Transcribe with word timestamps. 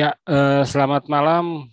Ya, 0.00 0.16
eh, 0.24 0.64
selamat 0.64 1.12
malam. 1.12 1.68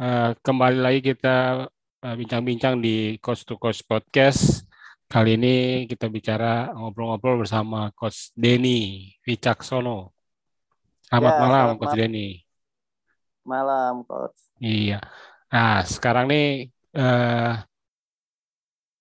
Eh, 0.00 0.32
kembali 0.40 0.80
lagi 0.80 1.04
kita 1.04 1.68
eh, 2.00 2.14
bincang-bincang 2.16 2.80
di 2.80 3.20
Coach 3.20 3.44
to 3.44 3.60
Coach 3.60 3.84
Podcast. 3.84 4.64
Kali 5.04 5.36
ini 5.36 5.84
kita 5.84 6.08
bicara 6.08 6.72
ngobrol-ngobrol 6.72 7.44
bersama 7.44 7.92
Coach 7.92 8.32
Denny 8.32 9.12
Wicaksono. 9.28 10.08
Selamat 11.04 11.32
Ya, 11.36 11.40
malam, 11.44 11.52
selamat 11.52 11.76
Coach 11.76 11.92
malam. 11.92 12.00
Denny. 12.00 12.28
Malam, 13.44 13.94
Coach. 14.08 14.38
Iya. 14.56 14.98
Nah, 15.52 15.84
sekarang 15.84 16.32
nih 16.32 16.72
eh, 16.96 17.52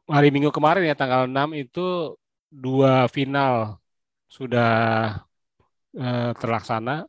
hari 0.04 0.28
Minggu 0.36 0.52
kemarin 0.52 0.84
ya 0.84 1.00
tanggal 1.00 1.32
6 1.32 1.56
itu 1.56 2.20
dua 2.52 3.08
final 3.08 3.80
sudah 4.28 5.16
eh, 5.96 6.32
terlaksana. 6.36 7.08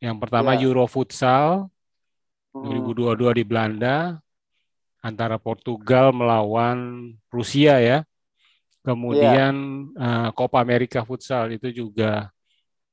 Yang 0.00 0.16
pertama 0.26 0.56
Ya. 0.56 0.64
Euro 0.66 0.84
Futsal 0.88 1.68
Hmm, 2.50 2.66
2022 2.66 3.30
di 3.38 3.44
Belanda 3.46 4.18
antara 5.00 5.38
Portugal 5.38 6.10
melawan 6.12 7.10
Rusia 7.30 7.78
ya. 7.78 7.98
Kemudian 8.80 9.54
eh, 9.94 10.28
Copa 10.32 10.58
America 10.64 11.04
Futsal 11.04 11.56
itu 11.56 11.68
juga 11.70 12.32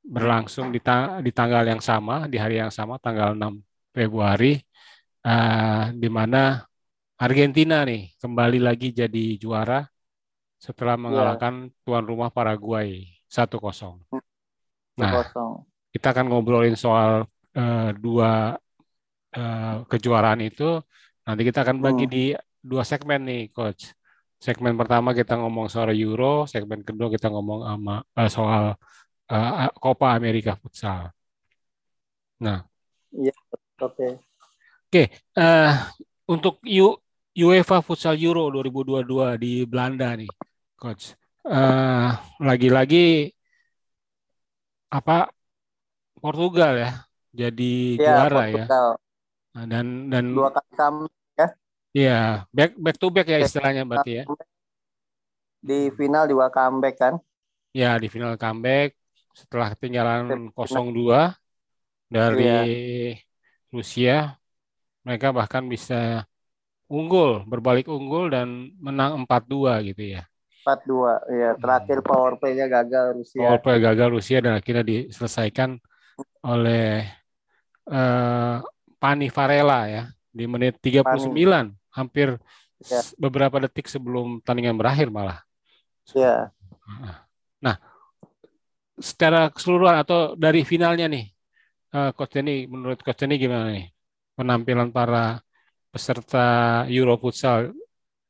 berlangsung 0.04 0.72
di, 0.72 0.80
ta- 0.80 1.20
di 1.20 1.31
tanggal 1.36 1.64
yang 1.68 1.81
sama, 1.84 2.28
di 2.31 2.38
hari 2.40 2.59
yang 2.64 2.72
sama, 2.72 2.96
tanggal 3.00 3.36
6 3.36 3.60
Februari, 3.92 4.60
eh, 5.26 5.84
di 5.96 6.10
mana 6.12 6.64
Argentina 7.18 7.81
nih 7.88 8.14
kembali 8.22 8.60
lagi 8.62 8.94
jadi 8.94 9.26
juara 9.42 9.81
setelah 10.58 10.98
mengalahkan 10.98 11.70
tuan 11.86 12.06
rumah 12.06 12.30
Paraguay 12.34 13.06
1-0. 13.30 14.02
Nah, 14.98 15.12
kosong. 15.14 15.77
Kita 15.97 16.13
akan 16.13 16.25
ngobrolin 16.30 16.78
soal 16.78 17.25
eh, 17.58 17.90
dua 17.97 18.53
eh, 19.34 19.75
kejuaraan 19.90 20.41
itu. 20.46 20.78
Nanti 21.25 21.41
kita 21.44 21.66
akan 21.66 21.78
bagi 21.84 22.06
Hmm. 22.08 22.13
di 22.13 22.24
dua 22.62 22.84
segmen 22.85 23.25
nih, 23.25 23.50
Coach. 23.52 23.91
Segmen 24.38 24.78
pertama 24.78 25.18
kita 25.18 25.34
ngomong 25.41 25.66
soal 25.66 25.90
Euro, 25.97 26.46
segmen 26.46 26.86
kedua 26.86 27.09
kita 27.09 27.28
ngomong 27.34 27.66
sama 27.66 27.96
eh, 28.13 28.30
soal 28.30 28.63
eh, 29.34 29.69
Copa 29.81 30.13
America 30.13 30.53
Futsal. 30.62 31.09
Nah, 32.46 32.62
Oke. 34.88 35.09
eh, 35.34 35.74
untuk 36.30 36.62
U- 36.63 37.00
UEFA 37.38 37.81
Futsal 37.81 38.18
Euro 38.22 38.50
2022 38.53 39.38
di 39.41 39.66
Belanda 39.66 40.13
nih, 40.13 40.30
Coach. 40.78 41.18
Eh, 41.47 42.09
lagi-lagi 42.41 43.31
apa 44.88 45.28
Portugal 46.24 46.74
ya 46.84 46.90
jadi 47.40 47.64
Ya, 47.98 48.06
juara 48.06 48.42
ya. 48.50 48.64
Portugal. 48.66 48.88
Nah, 49.56 49.66
dan 49.72 49.88
dan 50.14 50.26
Dua 50.36 50.50
kali 50.56 50.72
comeback 50.80 51.52
Iya, 51.98 52.12
back 52.56 52.70
back 52.84 52.96
to 53.02 53.08
back 53.16 53.26
ya 53.34 53.38
istilahnya 53.46 53.82
berarti 53.90 54.12
ya. 54.20 54.24
di 55.68 55.80
final 55.98 56.26
dua 56.32 56.48
comeback 56.56 56.96
kan? 57.02 57.14
Ya, 57.80 57.88
di 58.02 58.08
final 58.14 58.34
comeback 58.42 58.90
setelah 59.40 59.68
ketinggalan 59.74 60.24
0-2 60.58 61.20
dari 62.16 62.42
Iya. 62.42 62.62
Rusia, 63.76 64.16
mereka 65.06 65.28
bahkan 65.38 65.64
bisa 65.74 65.96
unggul, 66.92 67.32
berbalik 67.52 67.88
unggul 67.92 68.26
dan 68.36 68.48
menang 68.86 69.12
4-2 69.24 69.74
gitu 69.88 70.04
ya. 70.16 70.24
4-2. 70.62 71.14
Ya, 71.32 71.50
terakhir 71.62 71.98
power 72.04 72.34
play-nya 72.40 72.66
gagal 72.68 73.06
Rusia. 73.20 73.42
Power 73.46 73.60
play 73.62 73.78
gagal 73.78 74.10
Rusia 74.18 74.38
dan 74.42 74.54
akhirnya 74.58 74.84
diselesaikan 74.84 75.78
oleh 76.47 77.03
eh, 77.91 78.58
Pani 78.97 79.28
Varela 79.30 79.81
ya 79.91 80.03
di 80.31 80.46
menit 80.47 80.80
39, 80.80 81.75
hampir 81.94 82.40
Ya. 82.78 83.02
beberapa 83.18 83.58
detik 83.58 83.90
sebelum 83.90 84.38
pertandingan 84.38 84.78
berakhir 84.78 85.09
malah. 85.09 85.41
Ya. 86.13 86.53
Nah, 87.57 87.81
secara 89.02 89.50
keseluruhan 89.50 89.97
atau 89.97 90.38
dari 90.38 90.62
finalnya 90.62 91.09
nih, 91.09 91.25
eh, 91.90 92.12
Coach 92.13 92.38
Denny, 92.38 92.69
menurut 92.69 93.02
Coach 93.02 93.25
Denny 93.25 93.41
gimana 93.41 93.74
nih 93.74 93.90
penampilan 94.38 94.94
para 94.94 95.41
peserta 95.90 96.86
Euro 96.86 97.18
Futsal 97.18 97.74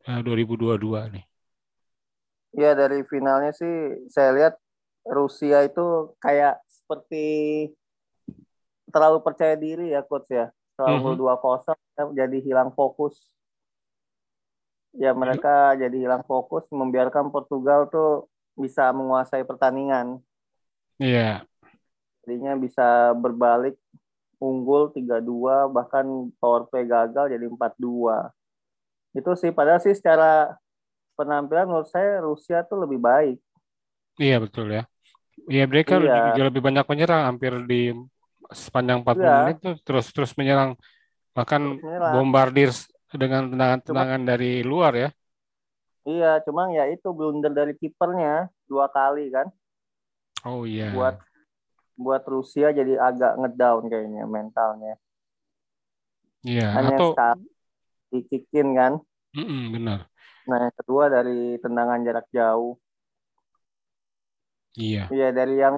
eh, 0.08 0.22
2022 0.24 1.12
nih? 1.12 1.26
Ya, 2.56 2.72
dari 2.72 3.04
finalnya 3.04 3.52
sih 3.52 4.08
saya 4.08 4.32
lihat 4.32 4.54
Rusia 5.04 5.68
itu 5.68 6.16
kayak 6.24 6.64
seperti 6.66 7.28
terlalu 8.94 9.20
percaya 9.26 9.56
diri 9.60 9.94
ya 9.96 10.02
coach 10.06 10.30
ya. 10.32 10.46
Setelah 10.74 10.92
Mhm. 10.92 10.98
unggul 10.98 11.16
2-0 11.20 11.76
jadi 12.16 12.38
hilang 12.44 12.70
fokus. 12.78 13.16
Ya 15.04 15.12
mereka 15.22 15.78
jadi 15.82 15.94
hilang 16.04 16.24
fokus 16.26 16.64
membiarkan 16.74 17.30
Portugal 17.34 17.86
tuh 17.94 18.10
bisa 18.58 18.90
menguasai 18.98 19.44
pertandingan. 19.46 20.08
Iya, 21.00 21.46
Jadinya 22.26 22.54
bisa 22.60 23.16
berbalik 23.24 23.76
unggul 24.38 24.92
3-2 24.96 25.56
bahkan 25.76 26.06
power 26.42 26.68
play 26.70 26.86
gagal 26.86 27.26
jadi 27.34 27.46
4-2. 27.50 28.30
Itu 29.18 29.32
sih 29.42 29.52
padahal 29.58 29.82
sih 29.84 29.96
secara 29.98 30.56
penampilan 31.20 31.68
menurut 31.70 31.90
saya 31.90 32.22
Rusia 32.24 32.64
tuh 32.70 32.84
lebih 32.86 33.00
baik. 33.02 33.38
iya 34.24 34.36
betul 34.44 34.66
ya. 34.76 34.82
Iya 35.54 35.64
mereka 35.72 35.94
Iya. 35.94 36.16
juga 36.28 36.42
lebih 36.50 36.62
banyak 36.68 36.86
menyerang, 36.92 37.22
hampir 37.30 37.54
di 37.72 37.76
sepanjang 38.52 39.04
40 39.04 39.24
Iya. 39.24 39.36
menit 39.44 39.58
tuh 39.60 39.76
terus-terus 39.84 40.32
menyerang, 40.40 40.76
bahkan 41.36 41.62
Terus 41.78 41.84
menyerang. 41.84 42.14
bombardir 42.16 42.70
dengan 43.14 43.42
tendangan-tendangan 43.52 44.22
dari 44.24 44.52
luar 44.64 44.94
ya. 44.96 45.10
Iya, 46.08 46.40
cuma 46.48 46.72
ya 46.72 46.88
itu 46.88 47.12
blunder 47.12 47.52
dari 47.52 47.76
kipernya 47.76 48.48
dua 48.68 48.88
kali 48.88 49.28
kan 49.28 49.48
Oh 50.48 50.64
iya. 50.64 50.92
buat 50.96 51.20
buat 52.00 52.24
Rusia 52.30 52.72
jadi 52.72 52.96
agak 52.96 53.36
ngedown 53.42 53.92
kayaknya 53.92 54.24
mentalnya. 54.24 54.96
Iya, 56.48 56.72
Hanya 56.80 56.96
atau 56.96 57.12
dikikin 58.14 58.72
kan. 58.72 58.94
Mm-mm, 59.36 59.76
benar. 59.76 60.08
Nah, 60.48 60.70
yang 60.70 60.76
kedua 60.80 61.12
dari 61.12 61.60
tendangan 61.60 62.00
jarak 62.08 62.28
jauh. 62.32 62.80
Iya. 64.78 65.12
Iya, 65.12 65.28
dari 65.36 65.60
yang 65.60 65.76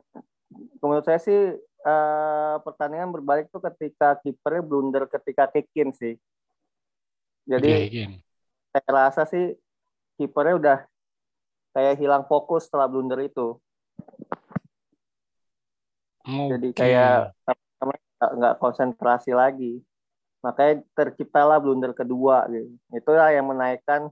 menurut 0.84 1.08
saya 1.08 1.18
sih 1.18 1.58
eh, 1.84 2.56
pertandingan 2.64 3.12
berbalik 3.16 3.48
tuh 3.52 3.64
ketika 3.64 4.20
kipernya 4.20 4.64
blunder 4.64 5.04
ketika 5.08 5.48
kick-in 5.48 5.96
sih. 5.96 6.16
Jadi 7.50 7.72
iya. 7.90 8.08
saya 8.70 8.90
rasa 8.90 9.24
sih 9.26 9.58
kipernya 10.20 10.56
udah 10.60 10.78
kayak 11.74 11.96
hilang 11.98 12.24
fokus 12.28 12.68
setelah 12.68 12.86
blunder 12.86 13.24
itu. 13.24 13.58
Jadi 16.30 16.70
Oke. 16.70 16.78
kayak 16.78 17.34
nggak- 18.20 18.58
konsentrasi 18.60 19.32
lagi. 19.34 19.82
Makanya 20.46 20.84
terciptalah 20.96 21.58
blunder 21.60 21.92
kedua 21.96 22.48
gitu. 22.52 22.76
Itulah 22.94 23.32
yang 23.34 23.50
menaikkan 23.50 24.12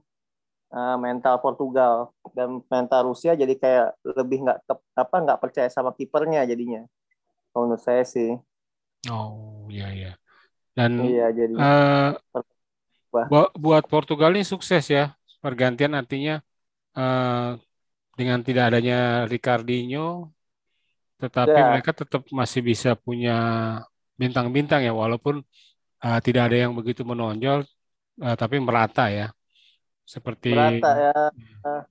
eh, 0.68 0.96
mental 1.00 1.40
Portugal 1.40 2.12
dan 2.36 2.60
mental 2.68 3.08
Rusia 3.08 3.32
jadi 3.32 3.56
kayak 3.56 3.86
lebih 4.04 4.44
nggak 4.44 4.58
apa 4.92 5.16
nggak 5.24 5.40
percaya 5.40 5.68
sama 5.72 5.96
kipernya 5.96 6.44
jadinya. 6.44 6.84
Kalau 7.52 7.64
Menurut 7.68 7.82
saya 7.86 8.04
sih. 8.14 8.28
Oh, 9.10 9.68
iya 9.72 9.84
iya. 9.96 10.08
Dan 10.78 10.92
Iya, 11.04 11.26
jadi 11.38 11.54
bu- 13.30 13.52
buat 13.64 13.84
Portugal 13.92 14.30
ini 14.34 14.44
sukses 14.52 14.84
ya. 14.96 15.02
Pergantian 15.44 15.92
artinya 16.00 16.32
eh, 16.98 17.50
dengan 18.18 18.40
tidak 18.46 18.64
adanya 18.70 18.96
Ricardinho, 19.32 20.00
tetapi 21.20 21.58
Ya. 21.58 21.66
mereka 21.70 21.90
tetap 22.00 22.22
masih 22.40 22.60
bisa 22.70 22.90
punya 23.04 23.32
bintang-bintang 24.20 24.80
ya, 24.86 24.92
walaupun 25.02 25.34
eh, 26.04 26.18
tidak 26.26 26.42
ada 26.50 26.56
yang 26.64 26.72
begitu 26.78 27.02
menonjol, 27.10 27.58
eh, 28.24 28.36
tapi 28.40 28.56
merata 28.66 29.02
ya. 29.18 29.26
Seperti 30.14 30.48
merata 30.50 30.88
ya 31.04 31.12
eh, 31.68 31.82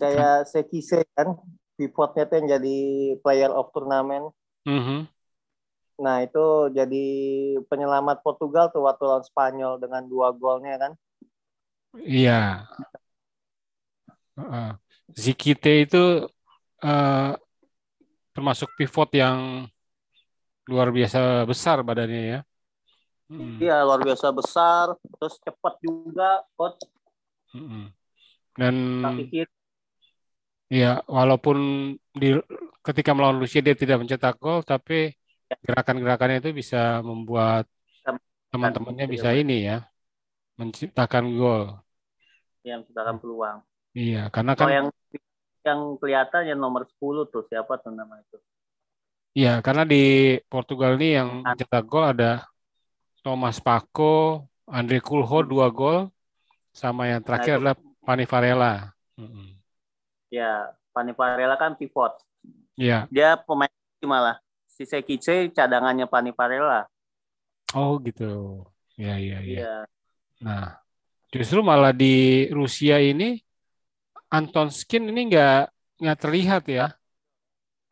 kayak 0.00 0.34
Sekise 0.50 0.98
kan 1.16 1.28
pivotnya 1.76 2.22
tuh 2.28 2.34
yang 2.40 2.48
jadi 2.58 2.76
player 3.22 3.50
of 3.58 3.66
turnamen. 3.74 4.22
Mhm. 4.66 5.06
Nah, 5.96 6.20
itu 6.20 6.44
jadi 6.76 7.04
penyelamat 7.72 8.20
Portugal 8.20 8.68
tuh 8.68 8.84
waktu 8.84 9.02
lawan 9.08 9.24
Spanyol 9.24 9.80
dengan 9.80 10.04
dua 10.04 10.28
golnya 10.36 10.76
kan. 10.76 10.92
Iya. 11.96 12.68
Heeh. 14.36 14.68
Zikite 15.16 15.72
itu 15.88 16.02
eh, 16.84 17.30
termasuk 18.36 18.68
pivot 18.76 19.08
yang 19.16 19.64
luar 20.68 20.92
biasa 20.92 21.46
besar 21.48 21.80
badannya 21.80 22.22
ya. 22.36 22.40
Mm, 23.32 23.58
Iya, 23.64 23.82
luar 23.86 24.00
biasa 24.04 24.28
besar, 24.30 24.86
terus 25.18 25.34
cepat 25.42 25.74
juga, 25.82 26.44
coach. 26.54 26.84
mm-mm. 27.56 27.90
Dan 28.54 28.74
Kaki 29.02 29.24
kiri. 29.32 29.55
Ya 30.66 31.02
walaupun 31.06 31.56
di 32.14 32.34
ketika 32.82 33.14
melawan 33.14 33.38
Rusia 33.42 33.62
dia 33.62 33.74
tidak 33.74 34.02
mencetak 34.02 34.38
gol, 34.38 34.62
tapi 34.66 35.14
gerakan-gerakannya 35.62 36.42
itu 36.42 36.50
bisa 36.54 37.02
membuat 37.02 37.70
teman-temannya 38.50 39.06
bisa 39.10 39.34
ini 39.34 39.66
ya 39.66 39.86
menciptakan 40.56 41.24
gol. 41.36 41.62
Ya, 42.66 42.80
menciptakan 42.80 43.22
peluang. 43.22 43.58
Iya, 43.96 44.28
karena 44.32 44.52
kan 44.58 44.68
yang 44.68 44.88
yang 45.66 45.80
kelihatan 45.98 46.46
yang 46.46 46.58
nomor 46.62 46.86
10 46.86 47.26
tuh 47.30 47.42
siapa 47.50 47.78
tuh 47.82 47.92
nama 47.94 48.18
itu? 48.18 48.36
Iya, 49.36 49.60
karena 49.60 49.84
di 49.84 50.36
Portugal 50.48 50.96
ini 50.96 51.08
yang 51.20 51.28
mencetak 51.44 51.84
gol 51.84 52.06
ada 52.08 52.48
Thomas 53.20 53.60
Paco, 53.60 54.46
Andre 54.64 55.02
Kulho 55.02 55.44
dua 55.44 55.68
gol, 55.68 56.08
sama 56.72 57.10
yang 57.10 57.20
terakhir 57.20 57.60
nah, 57.60 57.74
adalah 57.74 57.76
Pani 58.06 58.24
Varela. 58.24 58.74
Ya, 60.32 60.74
Pani 60.90 61.12
Varela 61.12 61.56
kan 61.60 61.78
pivot. 61.78 62.18
Iya. 62.76 63.06
Dia 63.08 63.38
pemain 63.40 63.70
malah. 64.04 64.38
Si 64.66 64.84
Sekice 64.84 65.48
cadangannya 65.56 66.04
Pani 66.04 66.32
Varela. 66.34 66.84
Oh 67.72 67.96
gitu. 68.02 68.64
Ya, 68.96 69.16
ya, 69.16 69.40
ya. 69.44 69.58
ya. 69.60 69.76
Nah, 70.40 70.80
justru 71.32 71.60
malah 71.64 71.92
di 71.92 72.46
Rusia 72.52 73.00
ini 73.00 73.40
Anton 74.32 74.68
Skin 74.72 75.08
ini 75.08 75.32
nggak 75.32 75.60
nggak 76.02 76.18
terlihat 76.20 76.62
ya. 76.68 76.86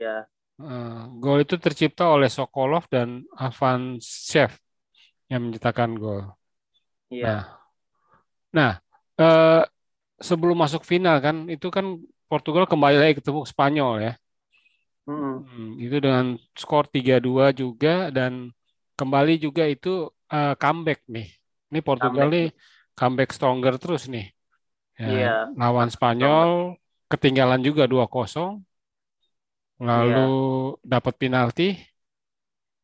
Ya. 0.00 0.28
Uh, 0.54 1.10
gol 1.18 1.42
itu 1.42 1.58
tercipta 1.58 2.06
oleh 2.06 2.30
Sokolov 2.30 2.86
dan 2.86 3.26
Avan 3.34 3.98
Chef 3.98 4.54
yang 5.26 5.50
menciptakan 5.50 5.98
gol. 5.98 6.22
Iya. 7.10 7.26
Nah, 7.26 7.42
nah 8.54 8.72
uh, 9.18 9.62
sebelum 10.20 10.56
masuk 10.58 10.86
final 10.86 11.18
kan 11.18 11.50
itu 11.50 11.68
kan 11.74 11.98
Portugal 12.34 12.66
kembali 12.66 12.98
lagi 12.98 13.14
ketemu 13.22 13.46
Spanyol 13.46 13.94
ya. 14.02 14.12
Mm. 15.06 15.36
Hmm, 15.46 15.70
itu 15.78 15.96
dengan 16.02 16.34
skor 16.58 16.90
3-2 16.90 17.54
juga 17.54 18.10
dan 18.10 18.50
kembali 18.98 19.38
juga 19.38 19.70
itu 19.70 20.10
uh, 20.10 20.58
comeback 20.58 21.06
nih. 21.06 21.30
Ini 21.70 21.78
Portugal 21.78 22.26
comeback. 22.26 22.34
nih 22.34 22.46
comeback 22.98 23.30
stronger 23.30 23.78
terus 23.78 24.10
nih. 24.10 24.34
Ya, 24.98 25.06
yeah. 25.14 25.40
Lawan 25.54 25.94
Spanyol 25.94 26.74
ketinggalan 27.06 27.62
juga 27.62 27.86
2-0. 27.86 28.02
Lalu 29.78 30.26
yeah. 30.26 30.82
dapat 30.82 31.14
penalti. 31.14 31.78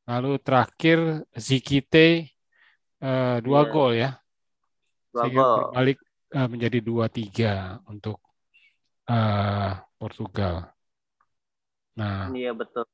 Lalu 0.06 0.38
terakhir 0.46 1.26
Zikite 1.34 2.30
uh, 3.02 3.42
dua 3.42 3.66
yeah. 3.66 3.70
gol 3.74 3.92
ya. 3.98 4.10
Dua 5.10 5.26
gol. 5.26 5.74
Berbalik 5.74 5.98
uh, 6.38 6.46
menjadi 6.46 6.78
dua 6.78 7.10
tiga 7.10 7.82
untuk 7.90 8.29
uh, 9.10 9.82
Portugal. 9.98 10.70
Nah. 11.98 12.30
Iya 12.30 12.54
betul. 12.54 12.86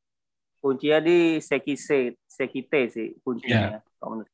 Kuncinya 0.65 0.99
di 1.05 1.39
Sekise, 1.45 2.17
Sekite 2.27 2.81
sih 2.91 3.09
kuncinya. 3.21 3.79
Yeah. 3.79 4.27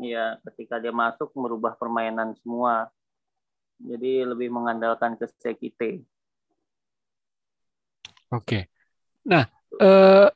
Iya, 0.00 0.24
ketika 0.48 0.80
dia 0.80 0.94
masuk 0.94 1.28
merubah 1.36 1.76
permainan 1.76 2.32
semua. 2.40 2.88
Jadi 3.80 4.24
lebih 4.24 4.48
mengandalkan 4.52 5.16
ke 5.16 5.28
Sekite. 5.40 6.04
Oke. 8.30 8.70
Nah, 9.26 9.44
eh, 9.80 10.28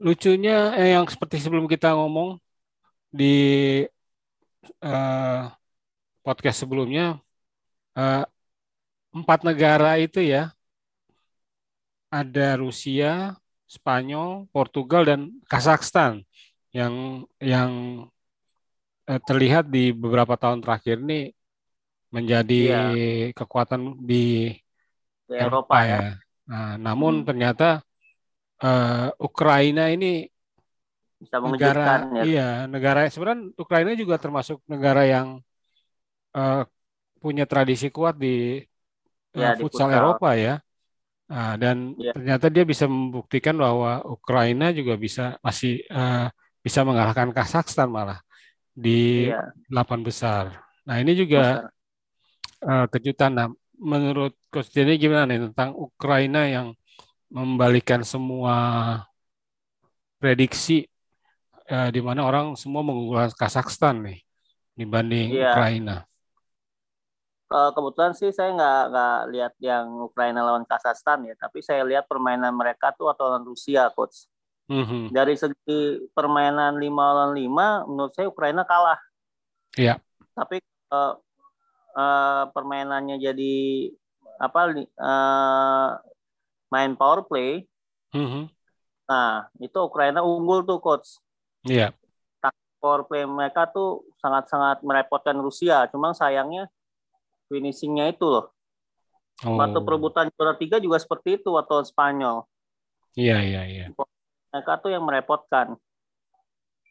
lucunya 0.00 0.72
eh, 0.78 0.94
yang 0.94 1.04
seperti 1.08 1.40
sebelum 1.42 1.66
kita 1.66 1.96
ngomong 1.96 2.38
di 3.10 3.34
eh, 4.82 5.42
podcast 6.22 6.58
sebelumnya, 6.62 7.18
eh, 7.96 8.24
empat 9.16 9.40
negara 9.42 9.96
itu 9.96 10.20
ya, 10.20 10.52
ada 12.12 12.48
Rusia, 12.60 13.34
Spanyol, 13.66 14.46
Portugal, 14.52 15.02
dan 15.08 15.20
Kazakhstan 15.48 16.22
yang 16.70 17.24
yang 17.40 18.04
eh, 19.08 19.20
terlihat 19.24 19.72
di 19.72 19.90
beberapa 19.96 20.36
tahun 20.36 20.60
terakhir 20.60 21.00
ini 21.02 21.32
menjadi 22.12 22.60
ya. 22.62 22.82
kekuatan 23.34 23.98
di, 24.04 24.54
di 25.26 25.34
Eropa, 25.34 25.44
Eropa 25.44 25.78
ya. 25.82 26.00
ya. 26.00 26.12
Nah, 26.46 26.72
namun 26.78 27.20
hmm. 27.20 27.26
ternyata 27.26 27.82
uh, 28.62 29.10
Ukraina 29.18 29.90
ini 29.90 30.30
bisa 31.16 31.40
negara, 31.40 32.06
ya. 32.12 32.22
Iya, 32.22 32.50
negara 32.68 33.08
sebenarnya 33.08 33.56
Ukraina 33.56 33.96
juga 33.96 34.20
termasuk 34.20 34.60
negara 34.68 35.08
yang 35.08 35.40
uh, 36.36 36.62
punya 37.26 37.44
tradisi 37.50 37.90
kuat 37.90 38.14
di, 38.14 38.62
ya, 39.34 39.58
uh, 39.58 39.58
futsal, 39.58 39.58
di 39.58 39.62
futsal 39.66 39.88
Eropa 39.90 40.30
ya. 40.38 40.54
Nah, 41.26 41.58
dan 41.58 41.98
ya. 41.98 42.14
ternyata 42.14 42.46
dia 42.46 42.62
bisa 42.62 42.86
membuktikan 42.86 43.58
bahwa 43.58 43.98
Ukraina 44.06 44.70
juga 44.70 44.94
bisa 44.94 45.34
masih 45.42 45.82
uh, 45.90 46.30
bisa 46.62 46.86
mengalahkan 46.86 47.34
Kazakhstan 47.34 47.90
malah 47.90 48.22
di 48.70 49.26
iya. 49.26 49.50
delapan 49.66 50.06
besar. 50.06 50.44
Nah 50.86 51.02
ini 51.02 51.18
juga 51.18 51.66
uh, 52.62 52.86
kejutan. 52.86 53.34
Nah, 53.34 53.48
menurut 53.74 54.38
Coach 54.52 54.70
Denny 54.70 55.00
gimana 55.00 55.26
nih 55.26 55.50
tentang 55.50 55.74
Ukraina 55.74 56.46
yang 56.46 56.76
membalikan 57.26 58.06
semua 58.06 58.54
prediksi 60.22 60.86
uh, 61.70 61.90
di 61.90 61.98
mana 61.98 62.22
orang 62.22 62.54
semua 62.54 62.86
mengunggulkan 62.86 63.34
Kazakhstan 63.34 64.06
nih 64.06 64.18
dibanding 64.78 65.34
iya. 65.34 65.52
Ukraina. 65.52 65.96
Uh, 67.46 67.70
kebetulan 67.70 68.10
sih 68.10 68.34
saya 68.34 68.50
nggak 68.58 68.82
nggak 68.90 69.18
lihat 69.30 69.54
yang 69.62 69.86
Ukraina 70.02 70.42
lawan 70.42 70.66
Kazakhstan 70.66 71.30
ya, 71.30 71.34
tapi 71.38 71.62
saya 71.62 71.86
lihat 71.86 72.10
permainan 72.10 72.50
mereka 72.50 72.90
tuh 72.90 73.06
atau 73.06 73.30
lawan 73.30 73.46
Rusia, 73.46 73.86
coach. 73.94 74.26
Mm-hmm. 74.66 75.14
Dari 75.14 75.34
segi 75.38 76.10
permainan 76.10 76.74
lima 76.74 77.14
lawan 77.14 77.38
lima, 77.38 77.86
menurut 77.86 78.10
saya 78.18 78.26
Ukraina 78.26 78.66
kalah. 78.66 78.98
Iya. 79.78 80.02
Tapi 80.34 80.58
uh, 80.90 81.14
uh, 81.94 82.50
permainannya 82.50 83.22
jadi 83.22 83.54
apa? 84.42 84.60
Uh, 84.98 85.88
main 86.66 86.98
power 86.98 87.22
play. 87.30 87.62
Mm-hmm. 88.10 88.44
Nah, 89.06 89.46
itu 89.62 89.78
Ukraina 89.78 90.18
unggul 90.26 90.66
tuh 90.66 90.82
coach. 90.82 91.22
Iya. 91.62 91.94
Power 92.82 93.06
play 93.06 93.22
mereka 93.22 93.70
tuh 93.70 94.02
sangat-sangat 94.18 94.82
merepotkan 94.82 95.38
Rusia. 95.38 95.86
Cuma 95.94 96.10
sayangnya 96.10 96.66
finishingnya 97.48 98.10
itu 98.10 98.26
loh. 98.26 98.52
Oh. 99.44 99.56
Waktu 99.60 99.78
perebutan 99.84 100.32
juara 100.32 100.56
tiga 100.56 100.80
juga 100.80 100.96
seperti 100.96 101.42
itu 101.42 101.52
waktu 101.52 101.84
Spanyol. 101.84 102.48
Iya, 103.16 103.40
iya, 103.44 103.62
iya 103.68 103.86
mereka 104.56 104.80
tuh 104.80 104.88
yang 104.88 105.04
merepotkan. 105.04 105.76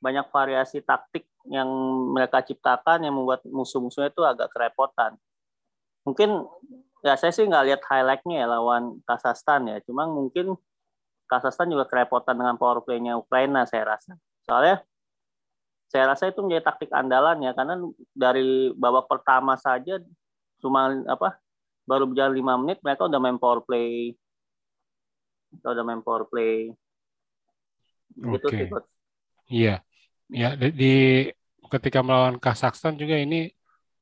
Banyak 0.05 0.29
variasi 0.29 0.85
taktik 0.85 1.25
yang 1.49 1.65
mereka 2.13 2.45
ciptakan 2.45 3.01
yang 3.01 3.17
membuat 3.17 3.41
musuh-musuhnya 3.49 4.13
itu 4.13 4.21
agak 4.21 4.53
kerepotan. 4.53 5.17
Mungkin 6.05 6.45
ya 7.01 7.17
saya 7.17 7.33
sih 7.33 7.49
nggak 7.49 7.65
lihat 7.65 7.81
highlightnya 7.89 8.45
ya 8.45 8.47
lawan 8.53 9.01
Kazakhstan 9.09 9.65
ya. 9.65 9.81
Cuma 9.81 10.05
mungkin 10.05 10.53
Kazakhstan 11.25 11.73
juga 11.73 11.89
kerepotan 11.89 12.37
dengan 12.37 12.53
power 12.53 12.85
play-nya 12.85 13.17
Ukraina 13.17 13.65
saya 13.65 13.97
rasa. 13.97 14.13
Soalnya 14.45 14.85
saya 15.89 16.13
rasa 16.13 16.29
itu 16.29 16.37
menjadi 16.45 16.69
taktik 16.69 16.93
andalan 16.93 17.41
ya 17.41 17.57
karena 17.57 17.81
dari 18.13 18.73
babak 18.77 19.09
pertama 19.09 19.57
saja 19.57 19.97
cuma 20.61 20.91
apa 21.05 21.37
baru 21.85 22.09
berjalan 22.09 22.33
lima 22.33 22.53
menit 22.57 22.77
mereka 22.81 23.05
udah 23.05 23.19
main 23.21 23.37
power 23.37 23.61
play 23.61 24.15
kita 25.55 25.67
udah 25.71 25.83
main 25.85 26.01
power 26.01 26.25
play 26.27 26.75
Gitu 28.15 28.47
Oke. 28.47 28.65
Iya. 29.51 29.83
Ya, 30.31 30.57
di, 30.57 30.67
di 30.73 30.93
ketika 31.69 32.01
melawan 32.01 32.39
Kazakhstan 32.41 32.97
juga 32.97 33.19
ini 33.19 33.51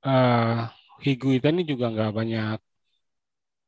uh, 0.07 0.69
Higuita 1.03 1.51
ini 1.51 1.67
juga 1.67 1.91
nggak 1.91 2.11
banyak 2.15 2.59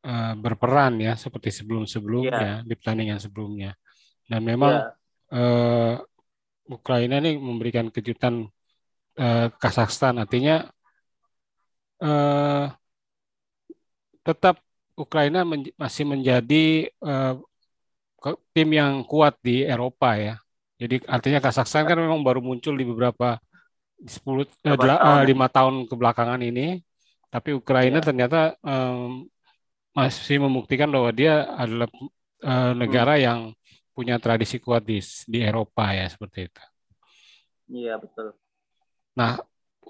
uh, 0.08 0.34
berperan 0.40 1.04
ya 1.04 1.20
seperti 1.20 1.52
sebelum-sebelumnya 1.52 2.64
yeah. 2.64 2.68
di 2.68 2.74
pertandingan 2.80 3.20
sebelumnya. 3.20 3.76
Dan 4.24 4.42
memang 4.48 4.74
yeah. 5.34 5.36
uh, 5.36 5.96
Ukraina 6.72 7.20
ini 7.20 7.36
memberikan 7.36 7.92
kejutan 7.92 8.48
uh, 9.20 9.48
Kazakhstan. 9.52 10.22
Artinya 10.22 10.64
uh, 12.02 12.72
tetap 14.26 14.60
Ukraina 14.96 15.44
men 15.44 15.68
masih 15.76 16.08
menjadi 16.08 16.90
uh, 17.04 17.38
tim 18.56 18.70
yang 18.74 19.06
kuat 19.06 19.38
di 19.44 19.62
Eropa 19.62 20.18
ya. 20.18 20.36
Jadi 20.82 21.04
artinya 21.06 21.40
Kazakhstan 21.40 21.86
kan 21.86 22.00
memang 22.00 22.26
baru 22.26 22.42
muncul 22.42 22.76
di 22.76 22.84
beberapa 22.84 23.40
10 24.02 24.12
eh, 24.66 24.76
tahun. 24.76 25.24
5 25.24 25.30
ya? 25.30 25.48
tahun 25.52 25.76
kebelakangan 25.88 26.42
ini, 26.44 26.84
tapi 27.32 27.56
Ukraina 27.56 28.04
ya. 28.04 28.06
ternyata 28.12 28.40
um, 28.60 29.30
masih 29.96 30.44
membuktikan 30.44 30.92
bahwa 30.92 31.08
dia 31.16 31.48
adalah 31.56 31.88
uh, 32.44 32.74
negara 32.76 33.16
hmm. 33.16 33.24
yang 33.24 33.40
punya 33.96 34.20
tradisi 34.20 34.60
kuat 34.60 34.84
di 34.84 35.00
di 35.32 35.40
Eropa 35.40 35.96
ya 35.96 36.04
seperti 36.12 36.52
itu. 36.52 36.64
Iya 37.72 37.96
betul. 37.96 38.36
Nah 39.16 39.40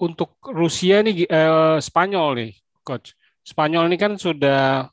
untuk 0.02 0.30
Rusia 0.62 1.02
ini 1.04 1.24
eh, 1.28 1.78
Spanyol 1.88 2.28
nih, 2.40 2.52
coach. 2.86 3.16
Spanyol 3.46 3.84
ini 3.90 3.98
kan 4.04 4.14
sudah 4.18 4.90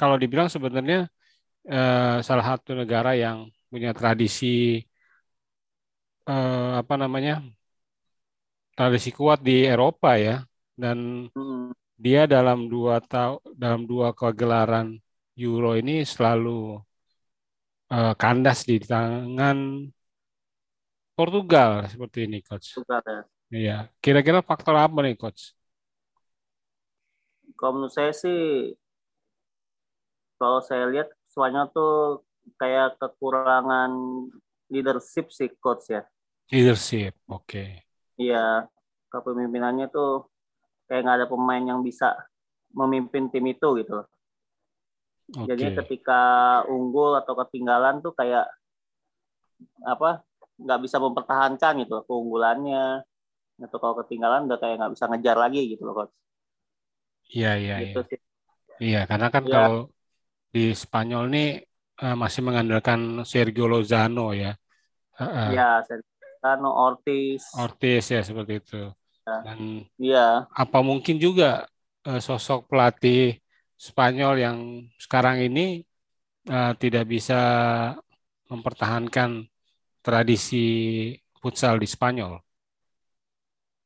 kalau 0.00 0.16
dibilang 0.22 0.48
sebenarnya 0.52 1.08
eh, 1.68 2.18
salah 2.26 2.46
satu 2.50 2.70
negara 2.80 3.10
yang 3.18 3.48
punya 3.70 3.90
tradisi 3.98 4.80
eh, 6.28 6.70
apa 6.80 6.94
namanya 7.02 7.32
tradisi 8.76 9.10
kuat 9.18 9.38
di 9.48 9.56
Eropa 9.72 10.10
ya 10.26 10.36
dan 10.82 11.28
Hmm. 11.36 11.70
dia 12.04 12.22
dalam 12.34 12.58
dua 12.72 12.94
tahun 13.12 13.38
dalam 13.62 13.82
dua 13.90 14.08
kegelaran 14.16 14.88
Euro 15.36 15.70
ini 15.80 16.02
selalu 16.12 16.80
eh, 17.92 18.12
kandas 18.20 18.58
di 18.68 18.76
tangan 18.82 19.58
Portugal 21.18 21.86
seperti 21.92 22.18
ini 22.26 22.38
coach. 22.42 22.74
Suka 22.74 22.98
ya. 23.06 23.22
Iya, 23.50 23.72
kira-kira 24.02 24.38
faktor 24.48 24.74
apa 24.78 24.98
nih 25.04 25.14
coach? 25.20 25.42
Kalau 27.58 27.72
menurut 27.76 27.92
saya 27.92 28.14
sih, 28.14 28.72
kalau 30.38 30.62
saya 30.62 30.86
lihat 30.88 31.10
semuanya 31.28 31.68
tuh 31.68 32.24
kayak 32.56 32.96
kekurangan 32.96 33.90
leadership 34.70 35.28
sih 35.34 35.50
coach 35.58 35.90
ya. 35.90 36.02
Leadership, 36.48 37.14
oke. 37.26 37.62
Iya, 38.16 38.70
kepemimpinannya 39.10 39.90
tuh 39.90 40.30
kayak 40.86 41.02
nggak 41.04 41.16
ada 41.22 41.28
pemain 41.28 41.64
yang 41.64 41.80
bisa 41.82 42.14
memimpin 42.72 43.28
tim 43.34 43.44
itu 43.50 43.68
gitu. 43.82 44.06
Oke. 45.34 45.46
Jadinya 45.46 45.72
ketika 45.82 46.22
unggul 46.70 47.18
atau 47.18 47.34
ketinggalan 47.38 48.02
tuh 48.02 48.14
kayak 48.14 48.46
apa 49.84 50.24
nggak 50.60 50.80
bisa 50.84 50.96
mempertahankan 51.00 51.72
gitu 51.84 52.04
keunggulannya 52.04 53.04
atau 53.66 53.78
kalau 53.82 53.94
ketinggalan 54.00 54.40
udah 54.48 54.58
kayak 54.62 54.76
nggak 54.78 54.92
bisa 54.94 55.04
ngejar 55.10 55.36
lagi 55.44 55.60
gitu 55.72 55.82
loh 55.86 55.94
coach. 55.98 56.12
Iya, 57.34 57.48
iya, 57.62 57.74
iya. 57.86 57.94
Gitu 57.94 57.98
sih. 58.08 58.18
Iya, 58.84 58.98
karena 59.10 59.26
kan 59.34 59.44
Iya. 59.46 59.54
kalau 59.54 59.74
di 60.54 60.60
Spanyol 60.82 61.24
nih 61.34 61.44
eh, 62.02 62.14
masih 62.22 62.42
mengandalkan 62.48 63.00
Sergio 63.32 63.64
Lozano 63.72 64.22
ya. 64.42 64.48
Eh, 65.20 65.52
Iya, 65.52 65.82
Sergio 65.86 66.70
Ortiz. 66.86 67.44
Ortiz 67.64 68.04
ya 68.14 68.20
seperti 68.28 68.52
itu. 68.62 68.76
Ya. 69.26 69.36
Dan 69.44 69.58
Iya, 70.00 70.50
apa 70.62 70.78
mungkin 70.90 71.16
juga 71.26 71.44
eh, 72.08 72.20
sosok 72.26 72.60
pelatih 72.70 73.38
Spanyol 73.88 74.34
yang 74.44 74.58
sekarang 75.04 75.36
ini 75.46 75.60
eh, 76.52 76.72
tidak 76.82 77.04
bisa 77.14 77.34
mempertahankan 78.50 79.46
tradisi 80.04 80.58
futsal 81.40 81.76
di 81.82 81.88
Spanyol. 81.88 82.34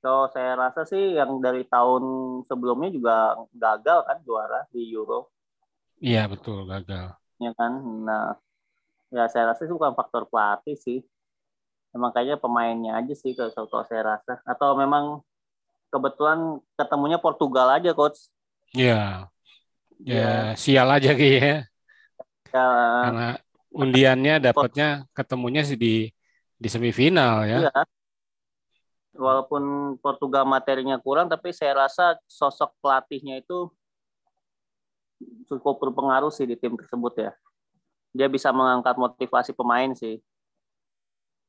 So 0.05 0.13
saya 0.35 0.53
rasa 0.63 0.81
sih 0.93 1.05
yang 1.19 1.31
dari 1.47 1.63
tahun 1.75 2.05
sebelumnya 2.49 2.91
juga 2.97 3.15
gagal 3.65 3.99
kan 4.09 4.19
juara 4.27 4.61
di 4.75 4.81
Euro, 4.97 5.21
Iya, 6.07 6.23
betul, 6.33 6.59
gagal. 6.71 7.07
ya 7.45 7.51
kan. 7.59 7.73
Nah, 8.07 8.25
ya 9.17 9.25
saya 9.33 9.45
rasa 9.55 9.63
itu 9.67 9.75
bukan 9.79 9.95
faktor 9.99 10.23
pelatih 10.31 10.77
sih. 10.87 10.99
Emang 11.97 12.11
kayaknya 12.15 12.37
pemainnya 12.45 12.93
aja 13.01 13.15
sih 13.23 13.33
kalau, 13.39 13.53
kalau 13.71 13.87
saya 13.91 14.03
rasa. 14.17 14.33
Atau 14.53 14.75
memang 14.83 15.05
kebetulan 15.93 16.61
ketemunya 16.79 17.19
Portugal 17.23 17.69
aja 17.77 17.91
coach. 17.99 18.31
Iya. 18.77 19.31
Ya, 20.05 20.15
Iya. 20.15 20.57
sial 20.63 20.89
aja 20.97 21.11
kayaknya. 21.19 21.55
Ya, 22.53 22.61
Karena 23.03 23.23
undiannya 23.75 24.33
dapatnya 24.47 24.85
ketemunya 25.17 25.61
sih 25.69 25.77
di 25.85 25.87
di 26.63 26.69
semifinal 26.75 27.35
ya. 27.51 27.57
Iya. 27.61 27.71
Walaupun 29.14 29.94
Portugal 30.02 30.42
materinya 30.42 30.99
kurang, 30.99 31.30
tapi 31.30 31.54
saya 31.54 31.87
rasa 31.87 32.18
sosok 32.26 32.75
pelatihnya 32.83 33.38
itu 33.38 33.71
cukup 35.47 35.78
berpengaruh 35.80 36.35
sih 36.35 36.44
di 36.44 36.59
tim 36.59 36.75
tersebut 36.75 37.14
ya. 37.16 37.33
Dia 38.14 38.26
bisa 38.26 38.50
mengangkat 38.50 38.99
motivasi 38.99 39.54
pemain 39.54 39.90
sih. 39.94 40.18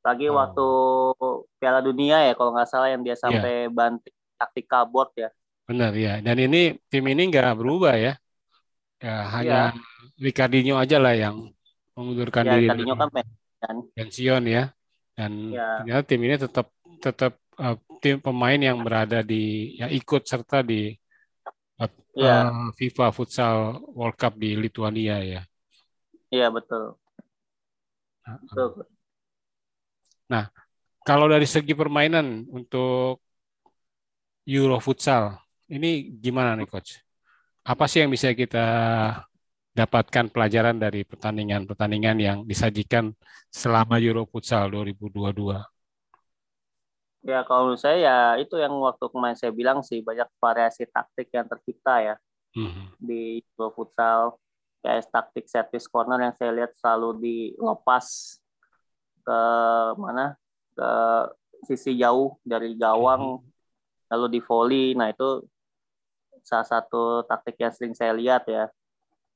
Lagi 0.06 0.30
Oh. 0.30 0.38
waktu 0.38 0.66
Piala 1.58 1.82
Dunia 1.82 2.22
ya, 2.22 2.32
kalau 2.38 2.54
nggak 2.54 2.70
salah 2.70 2.88
yang 2.90 3.02
dia 3.02 3.18
sampai 3.18 3.66
banting 3.66 4.14
taktik 4.38 4.66
kabot 4.70 5.10
ya. 5.18 5.30
Benar 5.66 5.90
ya. 5.98 6.22
Dan 6.22 6.38
ini 6.38 6.78
tim 6.86 7.02
ini 7.10 7.26
nggak 7.26 7.58
berubah 7.58 7.98
ya. 7.98 8.14
Ya 9.02 9.16
hanya 9.34 9.60
Ricardinho 10.16 10.78
aja 10.78 10.96
lah 11.02 11.12
yang 11.18 11.50
mengundurkan 11.98 12.46
Ya, 12.46 12.52
diri 12.56 12.66
dari 12.70 12.82
kan 12.86 13.10
kan. 13.58 13.76
pensiun 13.98 14.42
ya. 14.46 14.70
Dan 15.18 15.50
Ya. 15.50 15.82
ternyata 15.82 16.02
tim 16.06 16.20
ini 16.22 16.36
tetap 16.38 16.70
tetap 17.02 17.34
eh, 17.60 17.76
tim 18.02 18.16
pemain 18.20 18.60
yang 18.60 18.78
berada 18.84 19.20
di 19.24 19.74
ya 19.80 19.86
ikut 19.88 20.22
serta 20.24 20.60
di 20.60 20.92
Iya. 22.16 22.48
eh, 22.48 22.68
FIFA 22.80 23.12
Futsal 23.12 23.76
World 23.92 24.16
Cup 24.16 24.40
di 24.40 24.56
Lithuania 24.56 25.20
ya. 25.20 25.42
Iya 26.32 26.48
betul. 26.48 26.96
Betul. 28.24 28.88
Kalau 31.06 31.30
dari 31.30 31.46
segi 31.46 31.70
permainan 31.70 32.50
untuk 32.50 33.22
Euro 34.50 34.82
Futsal, 34.82 35.38
ini 35.70 36.10
gimana 36.18 36.58
nih 36.58 36.66
coach? 36.66 36.98
Apa 37.62 37.86
sih 37.86 38.02
yang 38.02 38.10
bisa 38.10 38.34
kita 38.34 38.66
dapatkan 39.70 40.26
pelajaran 40.34 40.82
dari 40.82 41.06
pertandingan-pertandingan 41.06 42.16
yang 42.18 42.38
disajikan 42.42 43.14
selama 43.54 44.02
Euro 44.02 44.26
Futsal 44.26 44.66
2022? 44.74 45.75
Ya 47.26 47.42
kalau 47.42 47.66
menurut 47.66 47.82
saya 47.82 47.98
ya 47.98 48.18
itu 48.38 48.54
yang 48.54 48.70
waktu 48.78 49.02
kemarin 49.10 49.34
saya 49.34 49.50
bilang 49.50 49.82
sih 49.82 49.98
banyak 49.98 50.30
variasi 50.38 50.86
taktik 50.86 51.26
yang 51.34 51.46
tercipta 51.50 51.98
ya. 52.00 52.16
Mhm. 52.56 52.96
di 52.96 53.44
Euro 53.52 53.68
futsal 53.76 54.40
kayak 54.80 55.12
taktik 55.12 55.44
set 55.44 55.68
piece 55.68 55.84
corner 55.84 56.16
yang 56.16 56.32
saya 56.40 56.56
lihat 56.56 56.72
selalu 56.80 57.20
dilepas 57.20 58.40
ke 59.20 59.40
mana 60.00 60.40
ke 60.72 60.90
sisi 61.68 62.00
jauh 62.00 62.40
dari 62.40 62.72
gawang 62.72 63.44
lalu 64.08 64.26
di 64.32 64.40
volley 64.40 64.96
nah 64.96 65.12
itu 65.12 65.44
salah 66.40 66.64
satu 66.64 67.28
taktik 67.28 67.60
yang 67.60 67.76
sering 67.76 67.92
saya 67.92 68.16
lihat 68.16 68.48
ya 68.48 68.72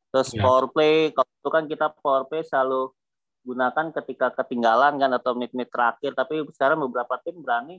terus 0.08 0.32
Ya. 0.32 0.40
power 0.40 0.72
play 0.72 1.12
kalau 1.12 1.28
itu 1.28 1.48
kan 1.52 1.64
kita 1.68 1.86
power 2.00 2.24
play 2.24 2.40
selalu 2.40 2.88
gunakan 3.50 3.86
ketika 3.98 4.26
ketinggalan 4.38 4.94
kan 5.02 5.10
atau 5.18 5.30
menit-menit 5.36 5.70
terakhir 5.74 6.12
tapi 6.20 6.34
sekarang 6.56 6.78
beberapa 6.86 7.14
tim 7.24 7.36
berani 7.44 7.76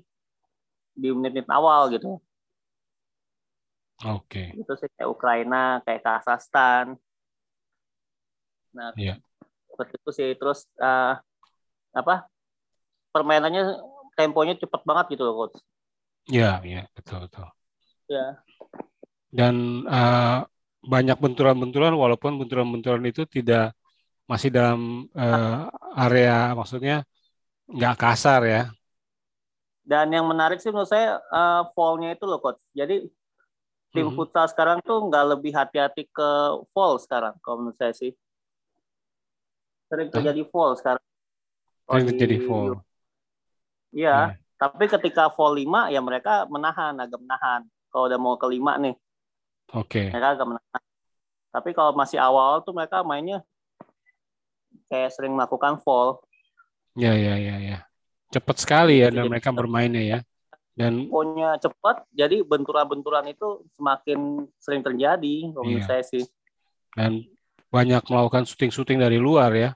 di 1.02 1.08
menit-menit 1.16 1.50
awal 1.50 1.88
gitu 1.96 2.20
Oke. 4.06 4.58
itu 4.58 4.74
sih 4.80 4.90
kayak 4.98 5.10
Ukraina, 5.16 5.80
kayak 5.86 6.02
Kazakhstan. 6.06 6.98
Nah, 8.76 8.92
Iya. 8.98 9.14
seperti 9.72 9.94
itu 10.00 10.12
sih. 10.18 10.30
Terus 10.40 10.60
eh, 10.80 11.14
apa? 11.96 12.16
Permainannya 13.12 13.64
temponya 14.16 14.56
cepet 14.60 14.82
banget 14.88 15.06
gitu 15.16 15.24
loh, 15.28 15.36
coach. 15.46 15.58
Ya, 16.30 16.62
ya, 16.64 16.86
betul, 16.96 17.28
betul. 17.28 17.48
Ya, 18.12 18.44
Dan 19.32 19.56
eh, 19.88 20.38
banyak 20.84 21.18
benturan-benturan, 21.24 21.94
walaupun 21.96 22.36
benturan-benturan 22.42 23.04
itu 23.08 23.24
tidak 23.30 23.78
masih 24.32 24.50
dalam 24.58 24.80
eh, 25.20 25.46
area, 26.04 26.32
maksudnya 26.60 26.94
nggak 27.76 27.96
kasar 28.02 28.42
ya. 28.54 28.60
dan 29.82 30.08
yang 30.14 30.26
menarik 30.30 30.62
sih 30.62 30.70
menurut 30.74 30.90
saya 30.90 31.18
eh, 31.20 31.62
fall-nya 31.76 32.14
itu 32.16 32.24
loh, 32.30 32.40
coach. 32.44 32.62
Jadi 32.74 32.96
tim 33.96 34.08
Mhm. 34.08 34.16
futsal 34.18 34.46
sekarang 34.52 34.78
tuh 34.88 34.98
nggak 35.08 35.26
lebih 35.36 35.52
hati-hati 35.60 36.04
ke 36.18 36.30
fall 36.74 36.96
sekarang, 37.04 37.36
kalau 37.44 37.58
menurut 37.66 37.78
saya 37.80 37.94
sih. 38.02 38.12
Sering 39.92 40.10
terjadi 40.14 40.42
fall 40.52 40.72
sekarang. 40.80 41.04
Sering 41.88 42.06
di- 42.08 42.10
terjadi 42.16 42.38
fall. 42.48 42.70
Iya, 43.92 44.10
Ya. 44.32 44.40
tapi 44.62 44.86
ketika 44.88 45.24
fall 45.36 45.54
5 45.60 45.92
ya 45.92 46.00
mereka 46.00 46.48
menahan, 46.48 46.96
agak 47.04 47.20
menahan. 47.20 47.62
Kalau 47.92 48.08
udah 48.08 48.20
mau 48.24 48.36
ke 48.40 48.48
5 48.48 48.80
nih, 48.80 48.96
Oke. 49.74 50.12
mereka 50.12 50.28
agak 50.36 50.48
menahan. 50.52 50.84
Tapi 51.54 51.70
kalau 51.78 51.92
masih 51.98 52.20
awal 52.22 52.64
tuh 52.66 52.74
mereka 52.78 53.04
mainnya 53.04 53.44
kayak 54.92 55.16
sering 55.16 55.32
melakukan 55.32 55.80
fall. 55.80 56.20
Ya, 57.00 57.16
ya, 57.16 57.40
ya, 57.40 57.56
ya. 57.64 57.78
Cepat 58.28 58.60
sekali 58.60 59.00
ya 59.00 59.08
dan 59.08 59.32
mereka 59.32 59.56
bermainnya 59.56 60.04
ya. 60.04 60.20
Dan 60.76 61.08
Temponya 61.08 61.60
cepat, 61.60 62.08
jadi 62.16 62.44
benturan-benturan 62.44 63.28
itu 63.32 63.64
semakin 63.76 64.48
sering 64.60 64.84
terjadi. 64.84 65.52
Kalau 65.52 65.64
menurut 65.64 65.88
Iya. 65.88 65.88
saya 65.88 66.04
sih. 66.04 66.24
dan 66.92 67.24
banyak 67.72 68.04
melakukan 68.12 68.44
syuting-syuting 68.44 69.00
dari 69.00 69.16
luar 69.16 69.56
ya. 69.56 69.72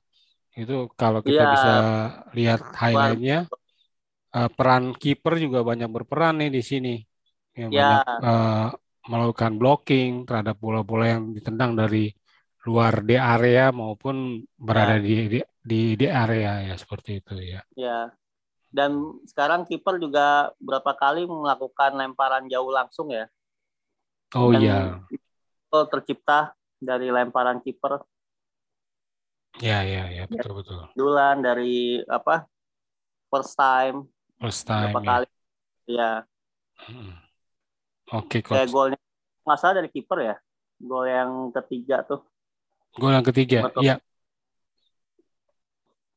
Itu 0.51 0.91
kalau 0.99 1.23
kita 1.23 1.47
Iya. 1.47 1.51
bisa 1.55 1.73
lihat 2.35 2.59
highlight-nya, 2.75 3.47
eh, 4.35 4.49
peran 4.51 4.91
kiper 4.91 5.39
juga 5.39 5.63
banyak 5.63 5.87
berperan 5.87 6.43
nih 6.43 6.51
di 6.51 6.59
sini. 6.59 6.95
Ya, 7.55 7.71
Ya. 7.71 7.71
banyak 7.71 8.03
eh, 8.19 8.67
melakukan 9.07 9.51
blocking 9.55 10.27
terhadap 10.27 10.59
bola-bola 10.59 11.07
yang 11.15 11.31
ditendang 11.31 11.71
dari 11.79 12.11
luar 12.65 13.05
di 13.05 13.13
area 13.13 13.69
maupun 13.69 14.41
berada 14.57 14.97
Ya. 14.97 15.05
di, 15.05 15.15
di 15.29 15.39
di 15.65 15.81
di 15.97 16.07
area 16.09 16.65
ya 16.65 16.75
seperti 16.77 17.21
itu 17.21 17.33
ya. 17.37 17.61
Ya. 17.77 18.09
Dan 18.75 19.21
sekarang 19.23 19.63
kiper 19.63 19.95
juga 20.01 20.51
berapa 20.59 20.91
kali 20.97 21.23
melakukan 21.23 21.95
lemparan 21.95 22.49
jauh 22.51 22.73
langsung 22.73 23.07
ya. 23.13 23.29
Oh 24.35 24.51
iya, 24.51 24.99
tercipta 25.71 26.51
dari 26.75 27.07
lemparan 27.07 27.63
kiper. 27.63 28.03
Ya, 29.63 29.79
ya, 29.87 30.11
ya, 30.11 30.27
betul 30.27 30.59
betul. 30.59 30.83
Dulan 30.91 31.39
dari 31.39 32.03
apa? 32.11 32.43
First 33.31 33.55
time. 33.55 34.11
First 34.43 34.67
time. 34.67 34.91
Berapa 34.91 34.99
ya. 34.99 35.07
kali? 35.07 35.27
Ya. 35.87 36.11
Hmm. 36.91 37.13
Oke, 38.11 38.43
Kayak 38.43 38.67
coach. 38.67 38.73
golnya 38.75 38.99
nggak 39.47 39.59
salah 39.63 39.75
dari 39.79 39.89
kiper 39.89 40.19
ya. 40.19 40.35
Gol 40.83 41.07
yang 41.07 41.31
ketiga 41.55 42.03
tuh. 42.03 42.19
Gol 42.95 43.11
yang 43.11 43.27
ketiga. 43.27 43.59
Iya. 43.83 43.95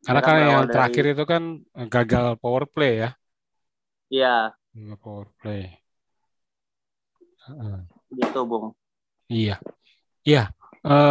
Karena 0.06 0.20
kan 0.22 0.34
yang 0.38 0.64
dari- 0.64 0.72
terakhir 0.72 1.04
itu 1.12 1.24
kan 1.26 1.42
gagal 1.90 2.26
power 2.38 2.64
play 2.70 3.02
ya. 3.02 3.10
Iya, 4.08 4.36
Gagal 4.72 4.98
power 5.02 5.28
play. 5.42 5.62
Heeh. 7.48 7.78
gitu 8.08 8.40
Bung. 8.44 8.72
Iya. 9.28 9.60
Iya. 10.24 10.52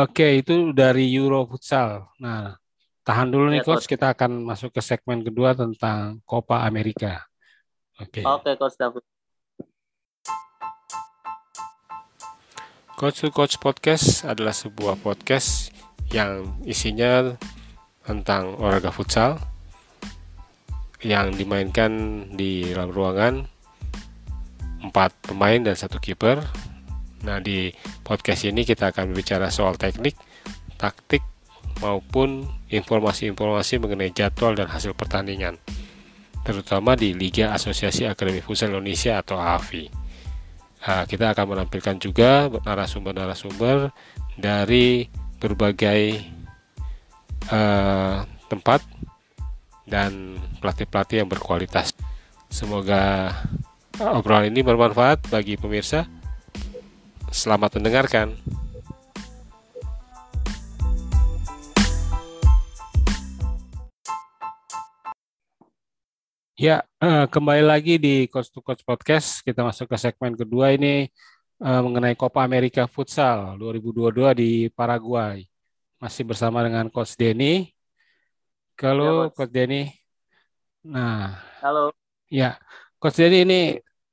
Oke, 0.08 0.42
itu 0.42 0.74
dari 0.74 1.10
Euro 1.14 1.46
Futsal. 1.46 2.10
Nah, 2.18 2.58
tahan 3.06 3.30
dulu 3.30 3.54
nih 3.54 3.62
Iya, 3.62 3.68
coach, 3.68 3.86
Coach. 3.86 3.92
kita 3.92 4.14
akan 4.16 4.42
masuk 4.48 4.74
ke 4.74 4.82
segmen 4.82 5.22
kedua 5.22 5.54
tentang 5.54 6.18
Copa 6.26 6.66
America. 6.66 7.22
Oke. 8.02 8.26
Oke, 8.26 8.52
Coach 8.58 8.78
David. 8.80 9.04
Coach 12.98 13.22
to 13.22 13.30
Coach 13.30 13.62
Podcast 13.62 14.26
adalah 14.26 14.58
sebuah 14.58 14.98
podcast 14.98 15.70
yang 16.10 16.58
isinya 16.66 17.38
tentang 18.02 18.58
olahraga 18.58 18.90
futsal 18.90 19.38
yang 21.06 21.30
dimainkan 21.30 22.26
di 22.34 22.66
dalam 22.74 22.90
ruangan 22.90 23.46
empat 24.82 25.14
pemain 25.30 25.62
dan 25.62 25.78
satu 25.78 26.02
kiper. 26.02 26.42
Nah 27.22 27.38
di 27.38 27.70
podcast 28.02 28.50
ini 28.50 28.66
kita 28.66 28.90
akan 28.90 29.14
berbicara 29.14 29.54
soal 29.54 29.78
teknik, 29.78 30.18
taktik 30.82 31.22
maupun 31.86 32.50
informasi-informasi 32.74 33.78
mengenai 33.78 34.10
jadwal 34.10 34.58
dan 34.58 34.74
hasil 34.74 34.98
pertandingan, 34.98 35.62
terutama 36.42 36.98
di 36.98 37.14
Liga 37.14 37.54
Asosiasi 37.54 38.10
Akademi 38.10 38.42
Futsal 38.42 38.74
Indonesia 38.74 39.22
atau 39.22 39.38
AFI. 39.38 40.07
Nah, 40.86 41.04
kita 41.10 41.34
akan 41.34 41.58
menampilkan 41.58 41.98
juga 41.98 42.48
narasumber-narasumber 42.52 43.90
dari 44.38 45.10
berbagai 45.42 46.02
eh, 47.50 48.18
tempat 48.48 48.82
dan 49.88 50.38
pelatih-pelatih 50.60 51.24
yang 51.26 51.30
berkualitas. 51.32 51.96
Semoga 52.52 53.34
obrolan 53.98 54.52
ini 54.52 54.62
bermanfaat 54.62 55.32
bagi 55.32 55.58
pemirsa. 55.58 56.06
Selamat 57.32 57.80
mendengarkan. 57.80 58.36
Ya, 66.58 66.82
eh, 66.98 67.26
kembali 67.30 67.62
lagi 67.62 68.02
di 68.02 68.26
Coach 68.34 68.50
to 68.50 68.66
Coach 68.66 68.82
Podcast. 68.82 69.46
Kita 69.46 69.62
masuk 69.62 69.86
ke 69.94 69.98
segmen 70.02 70.34
kedua 70.34 70.74
ini 70.74 71.06
eh, 71.62 71.82
mengenai 71.86 72.18
Copa 72.18 72.42
America 72.42 72.90
Futsal 72.90 73.62
2022 73.62 74.34
di 74.34 74.50
Paraguay. 74.74 75.46
Masih 76.02 76.26
bersama 76.26 76.66
dengan 76.66 76.90
Coach 76.90 77.14
Denny. 77.14 77.70
Halo, 78.82 79.30
Ya, 79.30 79.38
Coach. 79.38 79.54
Denny. 79.54 79.94
Nah, 80.82 81.38
Halo. 81.62 81.94
ya, 82.26 82.58
Coach 82.98 83.22
Denny 83.22 83.46
ini 83.46 83.62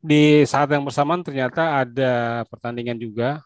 di 0.05 0.45
saat 0.45 0.69
yang 0.69 0.85
bersamaan 0.85 1.25
ternyata 1.25 1.81
ada 1.81 2.45
pertandingan 2.53 3.01
juga 3.01 3.41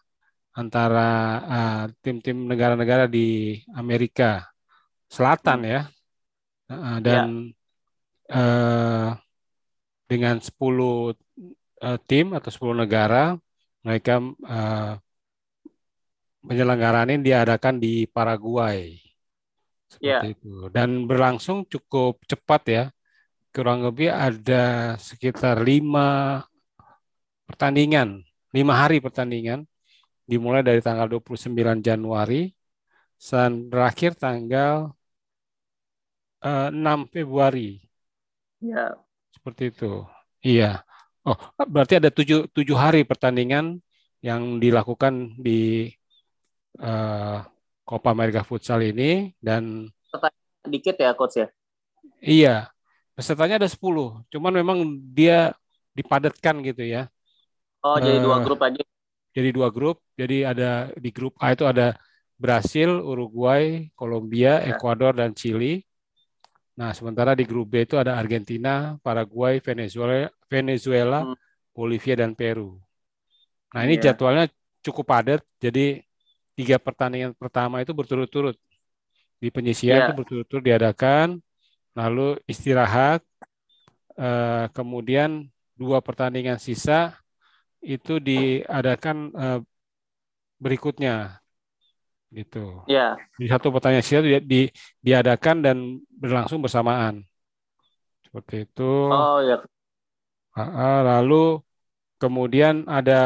antara 0.51 1.07
eh, 1.47 1.83
tim-tim 2.03 2.35
negara-negara 2.51 3.07
di 3.07 3.55
Amerika 3.71 4.43
Selatan 5.07 5.59
ya. 5.63 5.81
Eh, 6.67 6.97
dan 6.99 7.55
eh, 8.29 9.09
dengan 10.09 10.35
10 10.41 11.13
eh, 11.85 11.99
tim 12.09 12.33
atau 12.37 12.49
10 12.49 12.81
negara 12.85 13.37
mereka 13.85 14.21
eh, 14.23 14.93
penyelenggaraan 16.45 17.09
ini 17.13 17.21
diadakan 17.25 17.75
di 17.81 18.07
Paraguay. 18.07 18.95
Seperti 19.89 20.37
itu. 20.37 20.69
Dan 20.69 21.09
berlangsung 21.09 21.65
cukup 21.65 22.21
cepat 22.29 22.61
ya. 22.69 22.85
Kurang 23.49 23.81
lebih 23.81 24.13
ada 24.13 24.93
sekitar 25.01 25.65
lima 25.65 26.45
pertandingan 27.49 28.29
lima 28.53 28.73
hari 28.77 28.97
pertandingan. 29.01 29.65
Dimulai 30.29 30.61
dari 30.61 30.81
tanggal 30.81 31.09
29 31.09 31.81
Januari 31.81 32.53
dan 33.17 33.65
berakhir 33.65 34.13
tanggal 34.13 34.93
eh, 36.45 36.69
6 36.69 37.09
Februari 37.13 37.88
Ya, 38.61 38.95
seperti 39.35 39.63
itu. 39.71 39.85
Iya. 40.43 40.83
Oh, 41.27 41.37
berarti 41.67 41.99
ada 41.99 42.09
tujuh, 42.09 42.47
tujuh 42.55 42.77
hari 42.79 43.03
pertandingan 43.03 43.83
yang 44.23 44.59
dilakukan 44.63 45.35
di 45.39 45.91
eh, 46.79 47.37
Copa 47.87 48.09
America 48.13 48.41
Futsal 48.45 48.85
ini 48.91 49.33
dan 49.41 49.89
dikit 50.69 50.95
ya 50.99 51.11
Coach 51.17 51.35
ya. 51.41 51.47
iya 52.23 52.69
pesertanya 53.15 53.59
ada 53.59 53.69
10. 53.69 54.23
Cuman 54.31 54.53
memang 54.55 54.77
dia 55.11 55.51
dipadatkan 55.97 56.63
gitu 56.63 56.83
ya. 56.87 57.11
Oh, 57.83 57.95
jadi 57.99 58.19
Eh, 58.19 58.23
dua 58.23 58.37
grup 58.43 58.59
aja. 58.63 58.83
Jadi 59.35 59.49
dua 59.51 59.67
grup. 59.75 59.97
Jadi 60.15 60.43
ada 60.43 60.91
di 60.95 61.09
grup 61.11 61.35
A 61.43 61.51
itu 61.55 61.63
ada 61.67 61.95
Brasil, 62.39 62.89
Uruguay, 63.03 63.91
Kolombia, 63.99 64.63
Ya. 64.63 64.75
Ekuador 64.75 65.13
dan 65.19 65.35
Chili. 65.35 65.83
Nah, 66.79 66.95
sementara 66.95 67.35
di 67.35 67.43
grup 67.43 67.75
B 67.75 67.83
itu 67.83 67.99
ada 67.99 68.15
Argentina, 68.15 68.95
Paraguay, 69.03 69.59
Venezuela, 69.59 70.31
Venezuela, 70.47 71.27
Hmm. 71.27 71.35
Bolivia 71.75 72.15
dan 72.15 72.31
Peru. 72.31 72.79
Nah, 73.75 73.83
ini 73.83 73.99
Iya. 73.99 74.15
jadwalnya 74.15 74.47
cukup 74.79 75.11
padat. 75.11 75.43
Jadi 75.59 75.99
tiga 76.55 76.79
pertandingan 76.79 77.35
pertama 77.35 77.83
itu 77.83 77.91
berturut-turut 77.91 78.55
di 79.43 79.51
penyisian 79.51 79.99
Iya. 79.99 80.05
itu 80.07 80.13
berturut-turut 80.15 80.63
diadakan, 80.63 81.43
lalu 81.99 82.39
istirahat, 82.47 83.27
eh, 84.15 84.65
kemudian 84.71 85.51
dua 85.75 85.99
pertandingan 85.99 86.59
sisa 86.59 87.15
itu 87.83 88.23
diadakan 88.23 89.17
eh, 89.35 89.59
berikutnya, 90.59 91.38
gitu. 92.29 92.85
Ya, 92.85 93.17
Di 93.35 93.45
satu 93.49 93.73
pertanyaan 93.73 94.05
sisa 94.05 94.21
di, 94.21 94.37
di- 94.45 94.71
diadakan 95.01 95.65
dan 95.65 95.77
berlangsung 96.13 96.61
bersamaan. 96.61 97.25
Seperti 98.25 98.69
itu. 98.69 98.91
oh 99.09 99.41
ya. 99.41 99.57
Lalu 100.55 101.63
kemudian 102.19 102.83
ada 102.85 103.21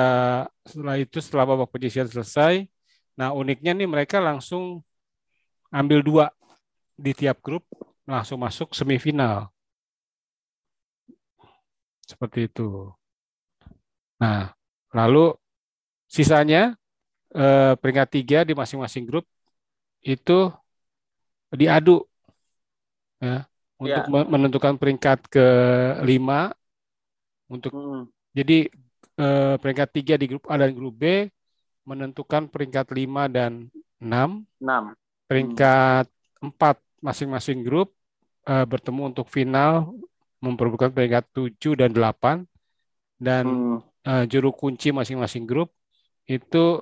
setelah 0.64 0.96
itu 1.02 1.18
setelah 1.20 1.46
babak 1.50 1.74
penyisihan 1.74 2.08
selesai, 2.08 2.70
nah 3.18 3.34
uniknya 3.34 3.74
nih 3.74 3.90
mereka 3.90 4.22
langsung 4.22 4.86
ambil 5.74 6.00
dua 6.06 6.26
di 6.94 7.12
tiap 7.18 7.42
grup 7.42 7.66
langsung 8.06 8.38
masuk 8.40 8.72
semifinal. 8.78 9.50
Seperti 12.06 12.48
itu. 12.52 12.94
Nah, 14.22 14.54
lalu 14.94 15.34
sisanya 16.08 16.78
eh, 17.36 17.74
peringkat 17.82 18.08
tiga 18.16 18.38
di 18.48 18.54
masing-masing 18.58 19.04
grup 19.10 19.26
itu 20.04 20.52
diadu 21.54 22.06
ya 23.22 23.48
untuk 23.80 24.04
Ya. 24.04 24.10
me- 24.12 24.30
menentukan 24.34 24.76
peringkat 24.80 25.20
kelima 25.34 26.54
untuk 27.50 27.72
Hmm. 27.74 28.08
jadi 28.34 28.70
eh, 29.20 29.56
peringkat 29.62 29.90
tiga 29.94 30.14
di 30.18 30.26
grup 30.30 30.46
A 30.50 30.56
dan 30.58 30.74
grup 30.74 30.96
B 30.98 31.30
menentukan 31.86 32.48
peringkat 32.50 32.90
lima 32.96 33.28
dan 33.28 33.70
enam 34.02 34.48
Enam. 34.62 34.96
peringkat 35.30 36.08
empat 36.42 36.80
masing-masing 37.04 37.64
grup 37.68 37.92
eh, 38.48 38.66
bertemu 38.66 39.02
untuk 39.14 39.28
final 39.30 39.94
memperebutkan 40.44 40.92
peringkat 40.92 41.24
tujuh 41.36 41.74
dan 41.80 41.92
delapan 41.96 42.38
dan 43.20 43.46
Hmm. 43.46 43.78
eh, 44.08 44.26
juru 44.32 44.52
kunci 44.52 44.92
masing-masing 44.92 45.46
grup 45.48 45.72
itu 46.28 46.80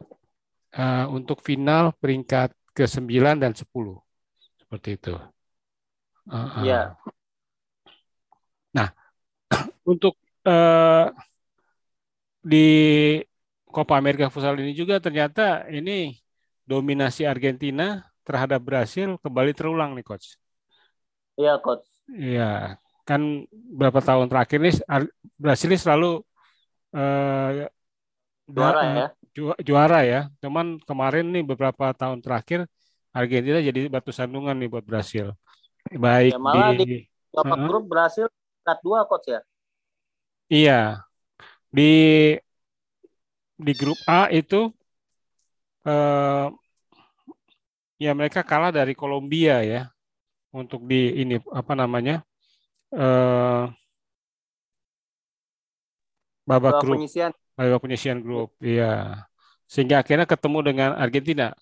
eh, 0.76 1.06
untuk 1.18 1.38
final 1.44 1.92
peringkat 2.02 2.50
ke-9 2.78 3.36
dan 3.44 3.54
10. 3.56 4.00
Seperti 4.60 4.90
itu. 4.98 5.14
Eh, 6.32 6.36
eh. 6.36 6.66
Ya. 6.68 6.98
Nah, 8.76 8.90
untuk 9.92 10.16
eh, 10.48 11.06
di 12.42 12.66
Copa 13.72 13.96
America 13.96 14.28
Futsal 14.28 14.60
ini 14.60 14.74
juga 14.76 15.00
ternyata 15.00 15.64
ini 15.72 16.18
dominasi 16.68 17.24
Argentina 17.24 18.04
terhadap 18.28 18.60
Brasil 18.62 19.16
kembali 19.24 19.52
terulang 19.56 19.96
nih 19.96 20.06
coach. 20.06 20.36
Iya, 21.40 21.58
Coach. 21.64 21.88
Iya, 22.12 22.76
kan 23.08 23.22
berapa 23.80 24.00
tahun 24.04 24.28
terakhir 24.28 24.60
nih 24.60 24.74
Brasil 25.40 25.68
ini 25.72 25.80
selalu 25.80 26.20
eh, 26.96 27.50
da- 27.68 27.72
Juara 28.56 28.82
ya. 28.84 29.06
Ju- 29.36 29.60
juara 29.68 29.98
ya. 30.12 30.18
Cuman 30.44 30.66
kemarin 30.88 31.26
nih 31.34 31.44
beberapa 31.50 31.86
tahun 32.00 32.20
terakhir 32.26 32.60
Argentina 33.18 33.58
jadi 33.68 33.80
batu 33.94 34.12
sandungan 34.18 34.56
nih 34.60 34.70
buat 34.74 34.86
Brasil. 34.90 35.26
Baik 36.06 36.34
Ya, 36.34 36.38
malah 36.46 36.72
di, 36.80 36.86
di 36.88 36.96
babak 37.36 37.60
Heeh. 37.60 37.68
grup 37.68 37.84
berhasil 37.92 38.26
peringkat 38.32 38.78
dua 38.86 39.00
coach 39.10 39.28
ya. 39.34 39.40
iya 40.54 41.06
di 41.72 41.82
di 43.66 43.74
grup 43.80 44.00
A 44.18 44.28
itu 44.40 44.60
eh, 45.86 46.50
ya 48.02 48.12
mereka 48.18 48.42
kalah 48.44 48.72
dari 48.74 48.94
Kolombia 48.98 49.62
ya 49.64 49.82
untuk 50.56 50.86
di 50.90 51.22
ini 51.22 51.36
apa 51.54 51.74
namanya 51.78 52.24
eh, 52.96 53.64
babak 56.50 56.76
Babak 56.76 56.80
grup 56.80 57.02
penyisian. 57.02 57.34
Babak 57.58 57.80
penyisian 57.84 58.20
grup 58.24 58.54
iya. 58.64 59.26
Sehingga 59.72 60.04
akhirnya 60.04 60.28
ketemu 60.28 60.60
dengan 60.68 60.90
Argentina. 61.00 61.56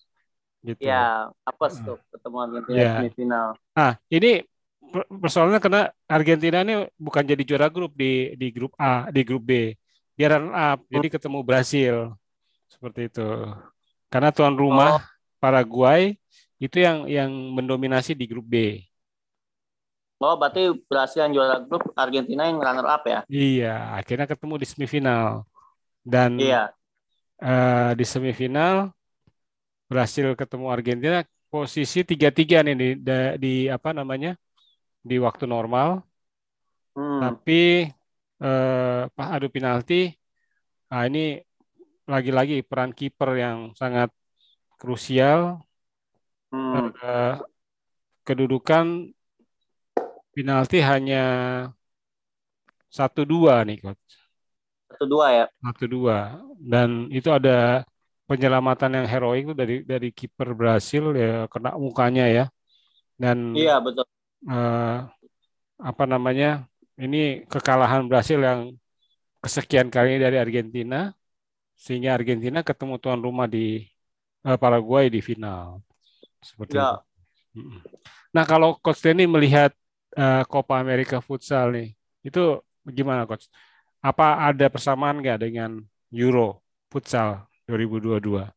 Gitu. 0.60 0.82
Ya, 0.84 1.30
Heeh. 1.48 1.86
tuh 1.88 1.98
ketemu 2.12 2.38
Argentina 2.44 2.78
Ya. 2.78 2.92
semifinal. 3.00 3.48
ah 3.78 3.94
ini 4.12 4.44
per- 4.92 5.08
persoalannya 5.08 5.62
karena 5.64 5.82
Argentina 6.10 6.58
ini 6.66 6.74
bukan 7.00 7.24
jadi 7.24 7.44
juara 7.48 7.68
grup 7.72 7.96
di 7.96 8.36
di 8.36 8.48
grup 8.52 8.74
A 8.76 9.08
di 9.14 9.22
grup 9.24 9.44
B. 9.48 9.52
Dia 10.20 10.36
runner 10.36 10.52
up 10.52 10.80
jadi 10.92 11.08
ketemu 11.16 11.40
Brasil. 11.48 11.96
Seperti 12.68 13.08
itu. 13.08 13.28
Karena 14.12 14.30
tuan 14.36 14.54
rumah 14.58 15.00
Paraguay 15.40 16.18
itu 16.60 16.76
yang 16.82 17.08
yang 17.08 17.32
mendominasi 17.32 18.12
di 18.18 18.26
grup 18.28 18.44
B. 18.44 18.84
Oh, 20.20 20.36
berarti 20.36 20.76
berhasil 20.92 21.24
yang 21.24 21.32
juara 21.32 21.64
grup 21.64 21.96
Argentina 21.96 22.44
yang 22.44 22.60
runner 22.60 22.84
up 22.84 23.04
ya? 23.08 23.24
iya 23.32 23.96
akhirnya 23.96 24.28
ketemu 24.28 24.60
di 24.60 24.68
semifinal 24.68 25.48
dan 26.14 26.32
Iya. 26.42 26.62
eh, 27.46 27.92
di 28.00 28.06
semifinal 28.14 28.76
berhasil 29.90 30.28
ketemu 30.42 30.66
Argentina 30.76 31.18
posisi 31.54 32.00
tiga-tiga 32.06 32.58
nih 32.66 32.76
di, 32.82 32.88
da- 33.08 33.36
di 33.44 33.54
apa 33.76 33.90
namanya 34.00 34.32
di 35.10 35.16
waktu 35.26 35.46
normal 35.56 35.90
Hmm. 36.96 37.20
tapi 37.24 37.88
eh, 38.44 39.02
pas 39.16 39.28
adu 39.36 39.48
penalti 39.56 39.94
nah 40.90 41.02
ini 41.10 41.20
lagi-lagi 42.14 42.66
peran 42.70 42.92
kiper 42.98 43.30
yang 43.44 43.58
sangat 43.80 44.10
krusial 44.82 45.40
Hmm. 46.52 46.90
Eh, 47.02 47.34
kedudukan 48.28 48.86
penalti 50.34 50.78
hanya 50.82 51.24
satu 52.90 53.22
dua 53.32 53.62
nih 53.68 53.78
coach 53.84 54.19
Satu 54.90 55.06
dua 55.10 55.28
ya. 55.38 55.46
satu 55.64 55.84
dua 55.94 56.16
dan 56.72 56.90
itu 57.18 57.30
ada 57.38 57.84
penyelamatan 58.30 58.92
yang 58.98 59.08
heroik 59.12 59.40
itu 59.46 59.54
dari 59.62 59.76
dari 59.92 60.08
kiper 60.18 60.50
Brasil 60.60 61.04
ya 61.22 61.28
kena 61.52 61.70
mukanya 61.86 62.24
ya 62.38 62.44
dan 63.24 63.38
Iya, 63.54 63.80
betul. 63.86 64.06
eh, 64.50 64.92
apa 65.90 66.04
namanya 66.14 66.48
ini 67.04 67.18
kekalahan 67.52 68.04
Brasil 68.10 68.40
yang 68.50 68.62
kesekian 69.44 69.90
kali 69.96 70.12
dari 70.24 70.38
Argentina 70.46 70.98
sehingga 71.86 72.10
Argentina 72.20 72.60
ketemu 72.70 72.96
tuan 73.04 73.20
rumah 73.28 73.48
di 73.56 73.60
eh, 74.48 74.58
Paraguay 74.64 75.06
di 75.16 75.20
final 75.30 75.82
seperti 76.50 76.76
Ya. 76.76 76.86
itu. 76.86 76.98
Nah 78.36 78.44
kalau 78.52 78.70
Coach 78.84 79.02
Denny 79.06 79.24
melihat 79.36 79.72
eh, 80.18 80.42
Copa 80.52 80.74
America 80.84 81.18
Futsal 81.28 81.66
nih 81.76 81.88
itu 82.28 82.40
gimana 82.98 83.22
Coach? 83.30 83.46
Apa 84.00 84.48
ada 84.48 84.72
persamaan 84.72 85.20
nggak 85.20 85.44
dengan 85.44 85.84
Euro 86.16 86.64
Futsal 86.88 87.44
2022? 87.68 88.48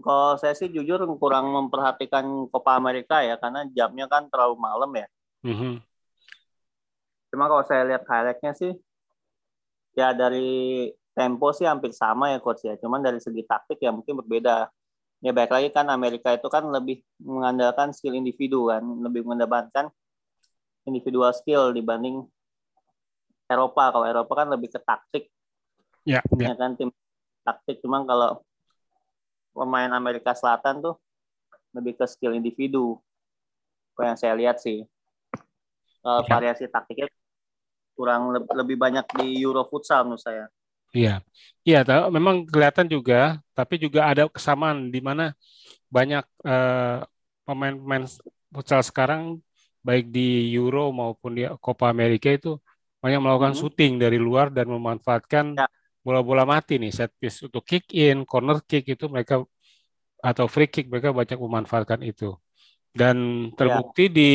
Kalau 0.00 0.36
saya 0.36 0.52
sih 0.52 0.68
jujur 0.68 1.00
kurang 1.16 1.48
memperhatikan 1.48 2.24
Copa 2.52 2.76
Amerika 2.76 3.24
ya, 3.24 3.40
karena 3.40 3.64
jamnya 3.72 4.04
kan 4.04 4.28
terlalu 4.28 4.56
malam 4.60 4.90
ya. 4.92 5.08
Mhm. 5.44 5.80
Cuma 7.32 7.48
kalau 7.48 7.64
saya 7.64 7.88
lihat 7.88 8.04
highlightnya 8.04 8.52
sih, 8.52 8.72
ya 9.96 10.12
dari 10.12 10.88
tempo 11.16 11.48
sih 11.56 11.64
hampir 11.64 11.96
sama 11.96 12.36
ya 12.36 12.38
coach 12.40 12.64
ya. 12.68 12.76
Cuman 12.76 13.00
dari 13.00 13.16
segi 13.16 13.44
taktik 13.48 13.80
ya 13.80 13.92
mungkin 13.92 14.20
berbeda. 14.20 14.68
Ya 15.20 15.32
baik 15.36 15.52
lagi 15.52 15.68
kan 15.72 15.88
Amerika 15.92 16.32
itu 16.32 16.48
kan 16.48 16.64
lebih 16.68 17.04
mengandalkan 17.20 17.92
skill 17.92 18.16
individu 18.16 18.72
kan, 18.72 18.80
lebih 18.80 19.24
mengedepankan 19.24 19.92
individual 20.88 21.32
skill 21.36 21.76
dibanding 21.76 22.24
Eropa. 23.50 23.90
Kalau 23.90 24.06
Eropa 24.06 24.32
kan 24.38 24.48
lebih 24.48 24.70
ke 24.70 24.78
taktik, 24.78 25.26
Ya, 26.06 26.22
ya. 26.38 26.48
ya 26.48 26.54
kan 26.54 26.78
tim 26.78 26.88
taktik. 27.42 27.82
Cuman 27.82 28.06
kalau 28.06 28.40
pemain 29.50 29.90
Amerika 29.90 30.30
Selatan 30.32 30.78
tuh 30.80 30.94
lebih 31.74 31.98
ke 31.98 32.06
skill 32.06 32.38
individu. 32.38 33.02
Kalau 33.98 34.06
yang 34.14 34.18
saya 34.18 34.34
lihat 34.38 34.62
sih, 34.62 34.86
Ya. 36.00 36.22
variasi 36.30 36.64
taktiknya 36.70 37.10
kurang 37.98 38.32
le- 38.32 38.48
lebih 38.64 38.80
banyak 38.80 39.04
di 39.20 39.44
Euro 39.44 39.66
futsal 39.68 40.08
menurut 40.08 40.22
saya. 40.22 40.48
Iya, 40.90 41.22
iya, 41.62 41.86
memang 42.10 42.48
kelihatan 42.50 42.90
juga, 42.90 43.38
tapi 43.54 43.78
juga 43.78 44.10
ada 44.10 44.26
kesamaan 44.26 44.90
di 44.90 44.98
mana 44.98 45.36
banyak 45.86 46.24
eh, 46.42 46.98
pemain-pemain 47.46 48.04
futsal 48.50 48.82
sekarang 48.82 49.38
baik 49.86 50.10
di 50.10 50.50
Euro 50.56 50.90
maupun 50.90 51.30
di 51.38 51.46
Copa 51.62 51.92
America 51.94 52.26
itu 52.32 52.58
banyak 53.00 53.20
melakukan 53.24 53.52
Mhm. 53.56 53.60
syuting 53.60 53.92
dari 54.00 54.18
luar 54.20 54.52
dan 54.52 54.66
memanfaatkan 54.68 55.56
Ya. 55.56 55.66
bola-bola 56.04 56.44
mati 56.48 56.80
nih 56.80 56.92
set 56.92 57.12
piece 57.20 57.44
untuk 57.44 57.64
kick 57.64 57.84
in, 57.92 58.24
corner 58.24 58.60
kick 58.64 58.84
itu 58.88 59.04
mereka 59.08 59.44
atau 60.20 60.46
free 60.48 60.68
kick 60.68 60.86
mereka 60.92 61.12
banyak 61.16 61.36
memanfaatkan 61.40 62.00
itu. 62.04 62.36
Dan 62.92 63.48
terbukti 63.56 64.10
di 64.12 64.30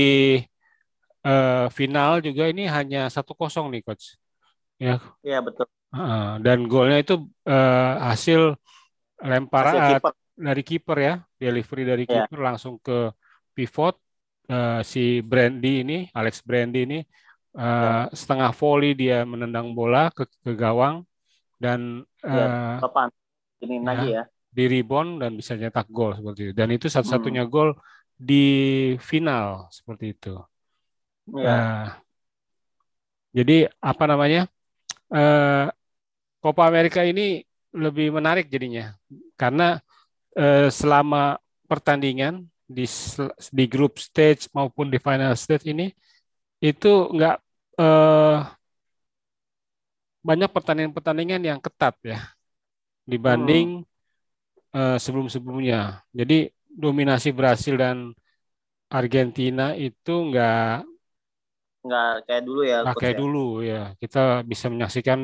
eh, 1.25 1.67
final 1.73 2.11
juga 2.23 2.43
ini 2.51 2.63
hanya 2.69 3.09
satu 3.11 3.33
kosong 3.37 3.69
nih 3.73 3.81
coach. 3.85 4.15
Ya, 4.81 4.99
Iya 5.23 5.39
betul. 5.45 5.65
Heeh, 5.95 6.43
dan 6.45 6.67
golnya 6.67 6.97
itu 6.99 7.15
eh, 7.47 7.93
hasil 8.09 8.41
lempar 9.23 9.63
Hasil 9.65 9.81
kiper. 9.95 10.13
dari 10.35 10.61
kiper 10.67 10.97
ya, 10.99 11.13
delivery 11.39 11.83
dari 11.87 12.03
Ya. 12.03 12.27
kiper 12.27 12.39
langsung 12.43 12.75
ke 12.83 13.15
pivot 13.55 13.95
eh, 14.51 14.81
si 14.83 15.23
Brandy 15.23 15.87
ini, 15.87 15.97
Alex 16.11 16.43
Brandy 16.43 16.83
ini 16.87 16.99
eh, 17.59 18.03
setengah 18.19 18.49
volley 18.59 18.91
dia 19.01 19.15
menendang 19.31 19.67
bola 19.77 20.11
ke, 20.15 20.23
ke 20.45 20.51
gawang 20.63 20.95
dan 21.63 22.03
eh, 22.25 22.81
Papan. 22.81 23.09
Ini 23.63 23.75
Ya. 23.79 23.87
lagi 23.87 24.07
ya. 24.15 24.23
di 24.55 24.63
rebound 24.71 25.09
dan 25.21 25.31
bisa 25.39 25.53
nyetak 25.59 25.87
gol 25.91 26.11
seperti 26.17 26.39
itu. 26.49 26.53
Dan 26.59 26.69
itu 26.75 26.87
satu-satunya 26.87 27.43
gol 27.53 27.69
di 28.15 28.35
final 29.03 29.67
seperti 29.77 30.05
itu. 30.15 30.29
Iya. 31.27 31.43
Nah, 31.45 32.01
jadi 33.37 33.67
apa 33.83 34.03
namanya? 34.07 34.47
Eh, 35.13 35.65
Copa 36.43 36.63
Amerika 36.69 37.01
ini 37.05 37.41
lebih 37.75 38.13
menarik 38.13 38.47
jadinya 38.53 38.95
karena 39.39 39.81
eh, 40.37 40.69
selama 40.71 41.37
pertandingan 41.69 42.45
di 42.67 42.85
di 43.53 43.65
group 43.69 43.99
stage 44.01 44.49
maupun 44.55 44.87
di 44.93 44.99
final 45.01 45.33
stage 45.37 45.65
ini 45.69 45.91
itu 46.63 46.87
enggak 47.13 47.41
eh, 47.77 48.55
banyak 50.27 50.49
pertandingan-pertandingan 50.55 51.41
yang 51.45 51.59
ketat 51.61 51.95
ya 52.03 52.19
dibanding 53.07 53.83
eh, 54.75 54.97
sebelum-sebelumnya. 55.03 56.03
Jadi 56.13 56.49
dominasi 56.69 57.29
Brasil 57.35 57.75
dan 57.79 58.11
Argentina 58.91 59.73
itu 59.77 60.13
enggak 60.31 60.85
Nggak 61.85 62.07
kayak 62.25 62.43
dulu 62.47 62.61
ya. 62.71 62.77
Coach 62.91 62.99
kayak 62.99 63.15
ya. 63.17 63.21
dulu 63.21 63.39
ya, 63.69 63.75
kita 64.01 64.19
bisa 64.51 64.65
menyaksikan 64.73 65.19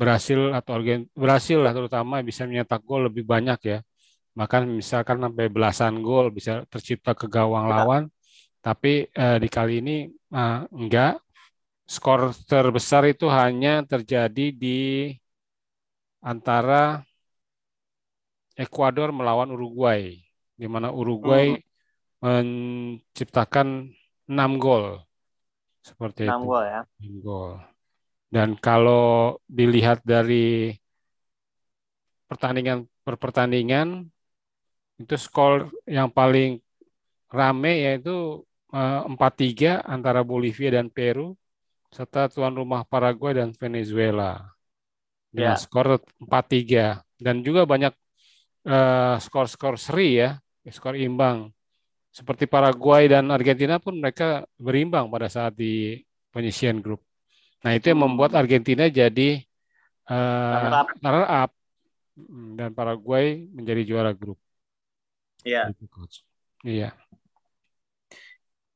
Brasil 0.00 0.40
atau 0.58 0.72
Argen 0.80 1.00
Brasil 1.24 1.58
lah 1.64 1.72
terutama 1.76 2.14
bisa 2.24 2.42
menyetak 2.48 2.80
gol 2.88 3.02
lebih 3.08 3.24
banyak 3.32 3.58
ya. 3.72 3.78
Bahkan 4.38 4.62
misalkan 4.80 5.18
sampai 5.24 5.46
belasan 5.54 5.94
gol 6.06 6.26
bisa 6.38 6.52
tercipta 6.72 7.12
ke 7.20 7.26
gawang 7.36 7.66
Ya. 7.66 7.74
lawan. 7.74 8.02
Tapi 8.64 9.08
eh, 9.12 9.36
di 9.42 9.48
kali 9.56 9.72
ini 9.82 9.92
eh, 10.36 10.58
enggak. 10.80 11.12
Skor 11.90 12.30
terbesar 12.46 13.02
itu 13.10 13.26
hanya 13.26 13.82
terjadi 13.82 14.54
di 14.54 15.10
antara 16.22 17.02
Ekuador 18.54 19.10
melawan 19.10 19.50
Uruguay, 19.50 20.14
di 20.54 20.66
mana 20.70 20.94
Uruguay 20.94 21.58
menciptakan 22.22 23.90
6 24.30 24.62
gol. 24.62 25.02
Seperti 25.82 26.30
Enam 26.30 26.46
itu. 26.46 26.50
gol 26.54 26.62
ya. 26.62 26.80
Enam 27.02 27.14
gol. 27.24 27.52
Dan 28.30 28.54
kalau 28.54 29.42
dilihat 29.50 30.06
dari 30.06 30.70
pertandingan 32.30 32.86
per 33.02 33.18
pertandingan 33.18 34.06
itu 35.02 35.16
skor 35.18 35.74
yang 35.90 36.06
paling 36.06 36.62
rame 37.26 37.72
yaitu 37.82 38.46
eh, 38.70 39.02
4-3 39.10 39.82
antara 39.82 40.22
Bolivia 40.22 40.78
dan 40.78 40.86
Peru 40.86 41.39
serta 41.90 42.30
tuan 42.30 42.54
rumah 42.54 42.86
Paraguay 42.86 43.34
dan 43.34 43.50
Venezuela 43.54 44.46
dengan 45.30 45.54
Ya. 45.54 45.62
skor 45.62 46.02
4-3 46.22 47.02
dan 47.18 47.42
juga 47.42 47.66
banyak 47.66 47.94
eh, 48.66 49.16
skor-skor 49.18 49.78
seri 49.78 50.22
ya 50.22 50.38
skor 50.68 50.94
imbang. 50.94 51.50
Seperti 52.10 52.50
Paraguay 52.50 53.06
dan 53.06 53.30
Argentina 53.30 53.78
pun 53.78 53.94
mereka 53.94 54.42
berimbang 54.58 55.06
pada 55.06 55.30
saat 55.30 55.54
di 55.54 56.02
penyisian 56.34 56.82
grup. 56.82 56.98
Nah 57.62 57.78
itu 57.78 57.94
yang 57.94 58.02
membuat 58.02 58.34
Argentina 58.34 58.90
jadi 58.90 59.38
uh, 60.10 60.90
runner 60.98 61.26
up 61.28 61.50
hmm, 62.18 62.58
dan 62.58 62.70
Paraguay 62.74 63.46
menjadi 63.54 63.82
juara 63.86 64.10
grup. 64.10 64.38
Iya. 65.46 65.70
Iya. 66.66 66.90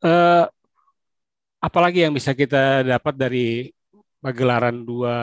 Uh, 0.04 0.46
apalagi 1.64 2.04
yang 2.04 2.12
bisa 2.12 2.32
kita 2.36 2.84
dapat 2.84 3.14
dari 3.16 3.72
pagelaran 4.20 4.84
dua 4.84 5.16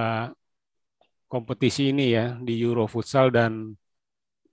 kompetisi 1.32 1.94
ini 1.94 2.18
ya 2.18 2.36
di 2.42 2.54
Euro 2.66 2.90
Futsal 2.90 3.30
dan 3.30 3.78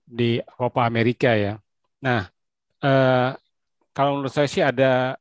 di 0.05 0.41
Copa 0.57 0.85
America 0.89 1.33
ya. 1.33 1.53
Nah, 2.05 2.21
eh, 2.85 3.29
kalau 3.95 4.09
menurut 4.17 4.33
saya 4.33 4.47
sih 4.49 4.63
ada 4.63 5.17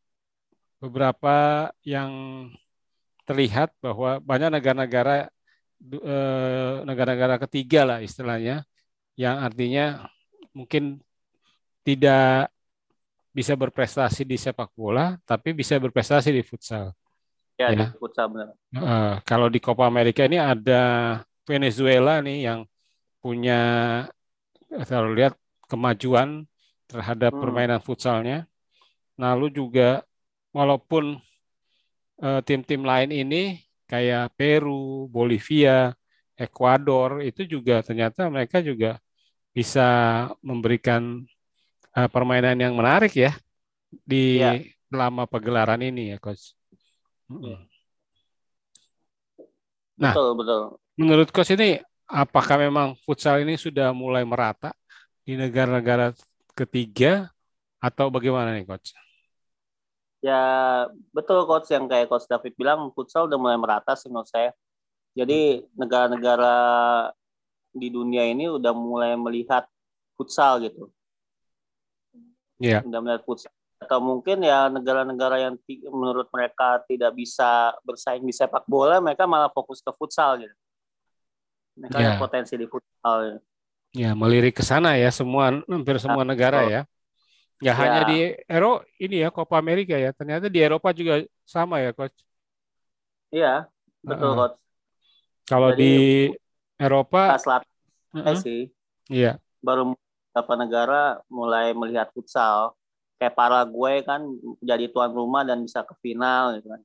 beberapa 0.82 1.68
yang 1.82 2.10
terlihat 3.26 3.74
bahwa 3.84 4.22
banyak 4.22 4.48
negara-negara 4.56 5.28
eh, 5.82 6.74
negara-negara 6.88 7.36
ketiga 7.48 7.80
lah 7.88 7.98
istilahnya 8.00 8.64
yang 9.18 9.36
artinya 9.46 10.08
mungkin 10.54 11.02
tidak 11.86 12.50
bisa 13.38 13.54
berprestasi 13.54 14.26
di 14.26 14.34
sepak 14.34 14.74
bola 14.74 15.14
tapi 15.22 15.54
bisa 15.54 15.78
berprestasi 15.78 16.34
di 16.34 16.42
futsal. 16.42 16.90
Ya, 17.54 17.70
ya. 17.70 17.86
di 17.86 17.86
futsal 17.94 18.26
benar. 18.34 18.50
Uh, 18.74 19.14
kalau 19.22 19.46
di 19.46 19.62
Copa 19.62 19.86
America 19.86 20.26
ini 20.26 20.42
ada 20.42 20.82
Venezuela 21.46 22.18
nih 22.18 22.50
yang 22.50 22.66
punya 23.22 23.62
kalau 24.90 25.14
lihat 25.14 25.38
kemajuan 25.70 26.50
terhadap 26.90 27.30
hmm. 27.30 27.42
permainan 27.46 27.78
futsalnya. 27.78 28.50
Lalu 29.14 29.54
juga 29.54 30.02
walaupun 30.50 31.22
uh, 32.22 32.40
tim-tim 32.42 32.82
lain 32.82 33.14
ini 33.14 33.62
kayak 33.86 34.34
Peru, 34.34 35.06
Bolivia, 35.06 35.94
Ekuador 36.38 37.22
itu 37.22 37.46
juga 37.46 37.82
ternyata 37.82 38.26
mereka 38.30 38.62
juga 38.62 38.98
bisa 39.50 39.86
memberikan 40.38 41.26
uh, 41.94 42.08
permainan 42.10 42.58
yang 42.58 42.74
menarik 42.74 43.12
ya 43.14 43.32
di 44.04 44.42
ya. 44.42 44.60
selama 44.88 45.24
pagelaran 45.24 45.80
ini 45.80 46.12
ya 46.12 46.18
coach. 46.20 46.52
Nah, 49.98 50.12
betul 50.14 50.28
betul. 50.36 50.60
Menurut 50.98 51.28
coach 51.32 51.52
ini 51.52 51.80
apakah 52.08 52.56
memang 52.56 52.96
futsal 53.04 53.44
ini 53.44 53.60
sudah 53.60 53.92
mulai 53.92 54.24
merata 54.24 54.72
di 55.22 55.36
negara-negara 55.36 56.16
ketiga 56.56 57.28
atau 57.78 58.08
bagaimana 58.08 58.56
nih 58.56 58.64
coach? 58.64 58.96
Ya 60.18 60.42
betul 61.14 61.46
coach 61.46 61.70
yang 61.70 61.86
kayak 61.86 62.10
coach 62.10 62.26
David 62.26 62.58
bilang 62.58 62.90
futsal 62.90 63.30
udah 63.30 63.38
mulai 63.38 63.58
merata 63.60 63.94
sih 63.94 64.10
menurut 64.10 64.26
saya. 64.26 64.50
Jadi 65.14 65.66
negara-negara 65.74 66.54
di 67.74 67.88
dunia 67.90 68.26
ini 68.26 68.50
udah 68.50 68.72
mulai 68.74 69.14
melihat 69.14 69.66
futsal 70.18 70.58
gitu. 70.62 70.90
Yeah. 72.58 72.82
Udah 72.82 73.00
melihat 73.00 73.22
futsal 73.22 73.54
atau 73.78 74.02
mungkin 74.02 74.42
ya 74.42 74.66
negara-negara 74.66 75.38
yang 75.38 75.54
menurut 75.94 76.26
mereka 76.34 76.82
tidak 76.90 77.14
bisa 77.14 77.70
bersaing 77.86 78.26
di 78.26 78.34
sepak 78.34 78.66
bola 78.66 78.98
mereka 78.98 79.22
malah 79.30 79.46
fokus 79.54 79.78
ke 79.78 79.90
futsal 79.94 80.42
gitu. 80.42 80.54
Mereka 81.78 81.96
ya. 82.02 82.06
ada 82.10 82.14
potensi 82.18 82.58
di 82.58 82.66
futsal. 82.66 83.38
Ya 83.94 84.10
melirik 84.18 84.58
ke 84.58 84.66
sana 84.66 84.98
ya 84.98 85.14
semua 85.14 85.62
hampir 85.62 85.96
semua 86.02 86.26
nah, 86.26 86.34
negara 86.34 86.66
ya. 86.66 86.82
Nggak 87.62 87.74
ya. 87.74 87.80
hanya 87.80 88.00
di 88.10 88.18
Eropa 88.50 88.82
ini 88.98 89.16
ya 89.22 89.28
Copa 89.30 89.54
America 89.62 89.94
ya. 89.94 90.10
Ternyata 90.10 90.50
di 90.50 90.58
Eropa 90.58 90.90
juga 90.90 91.22
sama 91.46 91.78
ya 91.78 91.94
coach? 91.94 92.18
Iya 93.30 93.70
betul 94.02 94.30
uh, 94.34 94.36
coach. 94.42 94.56
Kalau 95.46 95.70
Jadi, 95.72 95.80
di 95.80 95.94
Eropa 96.82 97.38
Selatan 97.38 97.70
uh 98.10 98.18
-uh. 98.26 98.36
sih. 98.42 98.60
Iya. 99.06 99.38
Baru 99.62 99.94
beberapa 100.30 100.54
negara 100.54 101.02
mulai 101.32 101.74
melihat 101.74 102.12
futsal 102.14 102.78
kayak 103.18 103.34
Paraguay 103.34 104.06
kan 104.06 104.22
jadi 104.62 104.86
tuan 104.94 105.10
rumah 105.10 105.42
dan 105.42 105.66
bisa 105.66 105.82
ke 105.82 105.94
final 105.98 106.54
gitu 106.60 106.70
kan. 106.70 106.80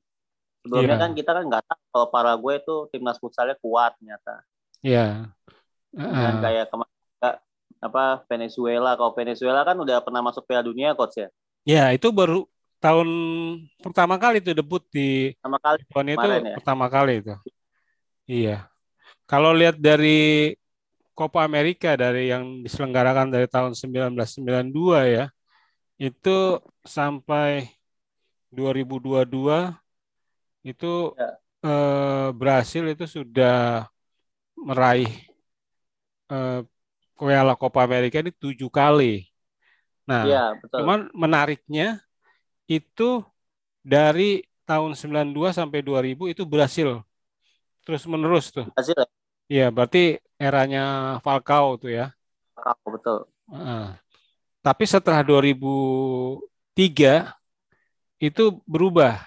Sebelumnya 0.66 0.96
yeah. 0.96 1.02
kan 1.06 1.10
kita 1.14 1.30
kan 1.30 1.44
nggak 1.46 1.62
tahu 1.68 1.80
kalau 1.94 2.06
Paraguay 2.10 2.56
itu 2.58 2.76
timnas 2.90 3.20
futsalnya 3.22 3.54
kuat 3.62 3.94
ternyata. 4.00 4.42
Iya. 4.82 5.30
Yeah. 5.94 6.02
Uh. 6.02 6.10
Dan 6.10 6.34
kayak 6.42 6.66
kemarin 6.72 6.92
apa 7.84 8.04
Venezuela, 8.26 8.96
kalau 8.96 9.12
Venezuela 9.12 9.60
kan 9.62 9.76
udah 9.76 10.00
pernah 10.00 10.24
masuk 10.24 10.42
Piala 10.48 10.64
Dunia 10.64 10.96
coach 10.96 11.20
ya. 11.20 11.28
Ya, 11.64 11.84
itu 11.92 12.08
baru 12.08 12.48
tahun 12.80 13.08
pertama 13.80 14.16
kali 14.16 14.40
itu 14.40 14.52
debut 14.52 14.84
di 14.92 15.32
pertama 15.40 15.60
kali 15.60 15.80
tahun 15.88 16.06
itu 16.12 16.28
ya? 16.28 16.56
pertama 16.60 16.86
kali 16.88 17.12
itu. 17.20 17.34
Iya. 18.24 18.58
Kalau 19.28 19.52
lihat 19.52 19.76
dari 19.76 20.52
Copa 21.14 21.46
America 21.46 21.94
dari 21.94 22.28
yang 22.34 22.66
diselenggarakan 22.66 23.30
dari 23.30 23.46
tahun 23.46 23.72
1992 23.78 25.00
ya 25.06 25.24
itu 25.94 26.58
sampai 26.82 27.70
2022 28.50 29.78
itu 30.66 31.14
ya. 31.14 31.30
eh, 31.62 32.28
Brasil 32.34 32.84
itu 32.90 33.04
sudah 33.06 33.86
meraih 34.58 35.10
eh, 36.30 36.60
Piala 37.14 37.54
Copa 37.54 37.86
America 37.86 38.18
ini 38.18 38.34
tujuh 38.34 38.68
kali. 38.68 39.30
Nah, 40.04 40.26
ya, 40.26 40.44
betul. 40.58 40.82
cuman 40.82 41.00
menariknya 41.14 42.02
itu 42.66 43.22
dari 43.80 44.44
tahun 44.66 44.96
92 44.96 45.54
sampai 45.54 45.80
2000 45.84 46.26
itu 46.26 46.42
berhasil 46.42 47.04
terus 47.84 48.02
menerus 48.08 48.50
tuh. 48.50 48.66
Berhasil 48.72 48.96
ya? 48.96 49.06
Iya, 49.44 49.66
berarti 49.68 50.16
eranya 50.38 51.16
Falcao 51.22 51.78
tuh 51.78 51.94
ya. 51.94 52.10
Falcao 52.54 52.88
betul. 52.90 53.18
Uh, 53.50 53.94
tapi 54.64 54.88
setelah 54.88 55.20
2003 55.20 57.28
itu 58.16 58.44
berubah. 58.64 59.20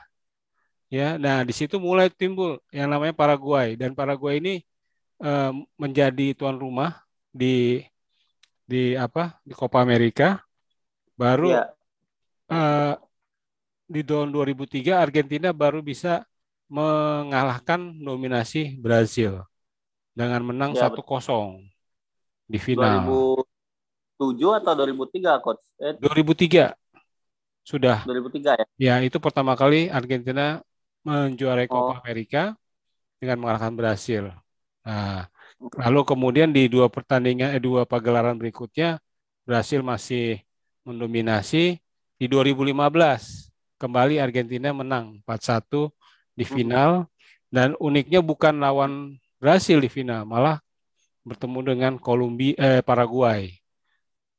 Ya, 0.87 1.19
nah 1.19 1.43
di 1.43 1.51
situ 1.51 1.77
mulai 1.77 2.07
timbul 2.07 2.63
yang 2.71 2.87
namanya 2.87 3.11
Paraguay 3.11 3.75
dan 3.75 3.91
Paraguay 3.91 4.39
ini 4.39 4.63
eh, 5.19 5.51
menjadi 5.75 6.31
tuan 6.31 6.55
rumah 6.55 7.03
di 7.27 7.83
di 8.63 8.95
apa 8.95 9.35
di 9.43 9.51
Copa 9.51 9.83
America. 9.83 10.39
Baru 11.19 11.51
ya. 11.51 11.67
eh, 12.47 12.95
di 13.87 13.99
tahun 13.99 14.31
2003 14.31 14.95
Argentina 14.95 15.51
baru 15.51 15.83
bisa 15.83 16.23
mengalahkan 16.71 17.99
dominasi 17.99 18.79
Brazil 18.79 19.43
dengan 20.17 20.41
menang 20.41 20.73
ya, 20.73 20.89
1-0 20.89 21.61
di 22.49 22.57
final. 22.57 23.05
2007 24.17 24.57
atau 24.57 24.73
2003 24.73 25.45
coach? 25.45 25.63
Eh, 25.77 25.93
2003 26.01 26.73
sudah. 27.61 28.01
2003 28.01 28.57
ya? 28.57 28.65
Ya 28.81 28.95
itu 29.05 29.21
pertama 29.21 29.53
kali 29.53 29.93
Argentina 29.93 30.57
menjuarai 31.05 31.69
oh. 31.69 31.93
Copa 31.93 32.01
America 32.01 32.57
dengan 33.21 33.45
mengalahkan 33.45 33.77
Brasil. 33.77 34.33
Nah, 34.81 35.29
lalu 35.85 36.01
kemudian 36.01 36.49
di 36.49 36.65
dua 36.65 36.89
pertandingan, 36.89 37.53
eh, 37.53 37.61
dua 37.61 37.85
pagelaran 37.85 38.41
berikutnya 38.41 38.97
Brasil 39.45 39.85
masih 39.85 40.41
mendominasi. 40.81 41.77
Di 42.17 42.25
2015 42.25 43.53
kembali 43.77 44.17
Argentina 44.17 44.73
menang 44.73 45.21
4-1 45.21 45.93
di 46.33 46.41
hmm. 46.41 46.53
final 46.57 47.05
dan 47.53 47.77
uniknya 47.77 48.25
bukan 48.25 48.57
lawan 48.57 49.21
Brasil 49.37 49.77
di 49.77 49.89
final, 49.89 50.25
malah 50.25 50.57
bertemu 51.21 51.59
dengan 51.75 51.93
Kolombia 52.01 52.57
eh, 52.57 52.81
Paraguay. 52.81 53.53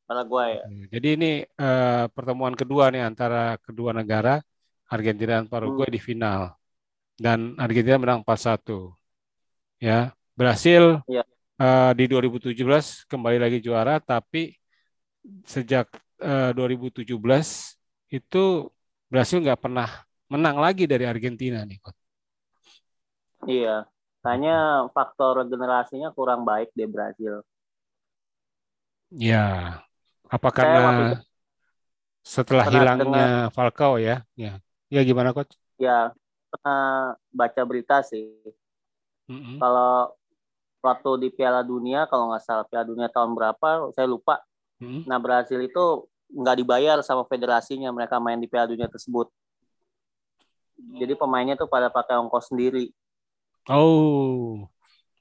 Paraguay. 0.09 0.59
Jadi 0.89 1.09
ini 1.21 1.33
uh, 1.61 2.09
pertemuan 2.09 2.57
kedua 2.57 2.89
nih 2.89 3.05
antara 3.05 3.61
kedua 3.61 3.93
negara 3.93 4.41
Argentina 4.89 5.37
dan 5.39 5.47
Paraguay 5.47 5.93
hmm. 5.93 5.97
di 5.97 6.01
final. 6.01 6.41
Dan 7.19 7.53
Argentina 7.61 8.01
menang 8.01 8.25
4-1. 8.25 8.97
Ya, 9.79 10.17
berhasil 10.33 11.05
ya. 11.05 11.23
Uh, 11.59 11.93
di 11.93 12.07
2017 12.09 12.55
kembali 13.11 13.39
lagi 13.43 13.59
juara 13.59 13.99
tapi 13.99 14.55
sejak 15.43 15.91
uh, 16.23 16.55
2017 16.55 17.05
itu 18.15 18.45
Brasil 19.11 19.43
nggak 19.43 19.61
pernah 19.61 19.91
menang 20.31 20.57
lagi 20.61 20.85
dari 20.85 21.09
Argentina 21.09 21.65
nih, 21.65 21.81
Iya, 23.49 23.89
hanya 24.29 24.87
faktor 24.93 25.43
generasinya 25.49 26.13
kurang 26.13 26.45
baik 26.45 26.71
di 26.77 26.85
Brasil. 26.85 27.41
Ya, 29.09 29.81
apa 30.29 30.49
karena 30.53 31.17
setelah 32.21 32.69
hilangnya 32.69 33.49
dengar, 33.49 33.57
Falcao 33.57 33.97
ya? 33.97 34.21
Ya, 34.37 34.61
ya 34.93 35.01
gimana 35.01 35.33
coach? 35.33 35.57
Ya, 35.81 36.13
pernah 36.53 37.17
baca 37.33 37.63
berita 37.65 38.05
sih. 38.05 38.37
Mm-hmm. 39.33 39.57
Kalau 39.57 40.13
waktu 40.85 41.11
di 41.25 41.29
Piala 41.33 41.65
Dunia, 41.65 42.05
kalau 42.05 42.29
nggak 42.33 42.45
salah 42.45 42.65
Piala 42.69 42.85
Dunia 42.85 43.09
tahun 43.09 43.33
berapa, 43.33 43.93
saya 43.97 44.05
lupa. 44.05 44.45
Mm-hmm. 44.85 45.03
Nah 45.09 45.19
Brasil 45.21 45.61
itu 45.65 46.05
nggak 46.29 46.57
dibayar 46.61 46.97
sama 47.01 47.25
federasinya 47.25 47.89
mereka 47.89 48.21
main 48.21 48.37
di 48.37 48.49
Piala 48.49 48.69
Dunia 48.69 48.93
tersebut. 48.93 49.33
Jadi 50.79 51.17
pemainnya 51.19 51.59
tuh 51.59 51.67
pada 51.67 51.91
pakai 51.91 52.21
ongkos 52.21 52.53
sendiri. 52.53 52.93
Oh, 53.69 54.69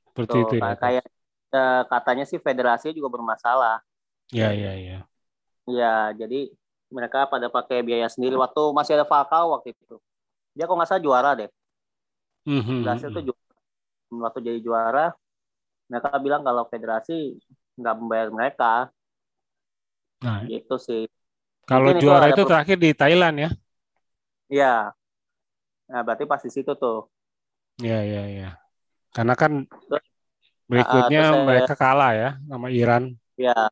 seperti 0.08 0.36
Tuh, 0.36 0.46
itu 0.46 0.56
ya. 0.64 0.76
kayak 0.82 1.04
eh, 1.56 1.82
katanya 1.92 2.24
sih 2.30 2.40
federasi 2.48 2.88
juga 2.98 3.10
bermasalah. 3.16 3.76
Ya, 4.32 4.54
ya, 4.54 4.76
ya. 4.76 5.08
Ya, 5.68 6.16
jadi 6.16 6.48
mereka 6.88 7.28
pada 7.28 7.48
pakai 7.52 7.84
biaya 7.84 8.08
sendiri 8.08 8.36
waktu 8.40 8.62
masih 8.78 8.94
ada 8.96 9.08
Falcao 9.08 9.52
waktu 9.60 9.76
itu. 9.76 9.96
Dia 10.56 10.66
kok 10.70 10.76
nggak 10.78 10.90
salah 10.92 11.04
juara 11.06 11.32
deh. 11.40 11.50
Mhm, 12.46 12.74
mhm. 13.04 13.16
tuh 13.16 13.22
juara. 13.28 13.54
waktu 14.26 14.40
jadi 14.48 14.60
juara 14.68 15.06
mereka 15.90 16.10
bilang 16.26 16.42
kalau 16.48 16.64
federasi 16.72 17.14
nggak 17.80 17.96
membayar 18.00 18.30
mereka 18.34 18.74
Nah, 20.22 20.50
gitu 20.50 20.74
sih. 20.88 21.02
kalau 21.70 21.88
Mungkin 21.88 21.96
itu 22.02 22.04
juara 22.04 22.26
itu 22.32 22.42
pro- 22.42 22.50
terakhir 22.50 22.78
di 22.84 22.90
Thailand 23.00 23.36
ya. 23.44 23.50
Iya. 24.50 24.94
Nah, 25.92 26.02
berarti 26.06 26.24
pas 26.32 26.42
di 26.46 26.52
situ 26.56 26.72
tuh. 26.82 26.98
Ya, 27.78 28.02
ya, 28.02 28.24
ya. 28.26 28.50
Karena 29.13 29.34
kan 29.38 29.66
Terus, 29.70 30.06
berikutnya 30.66 31.22
terus 31.24 31.34
saya- 31.38 31.46
mereka 31.46 31.74
kalah 31.78 32.12
ya 32.13 32.30
sama 32.50 32.68
Iran. 32.74 33.13
Ya. 33.38 33.70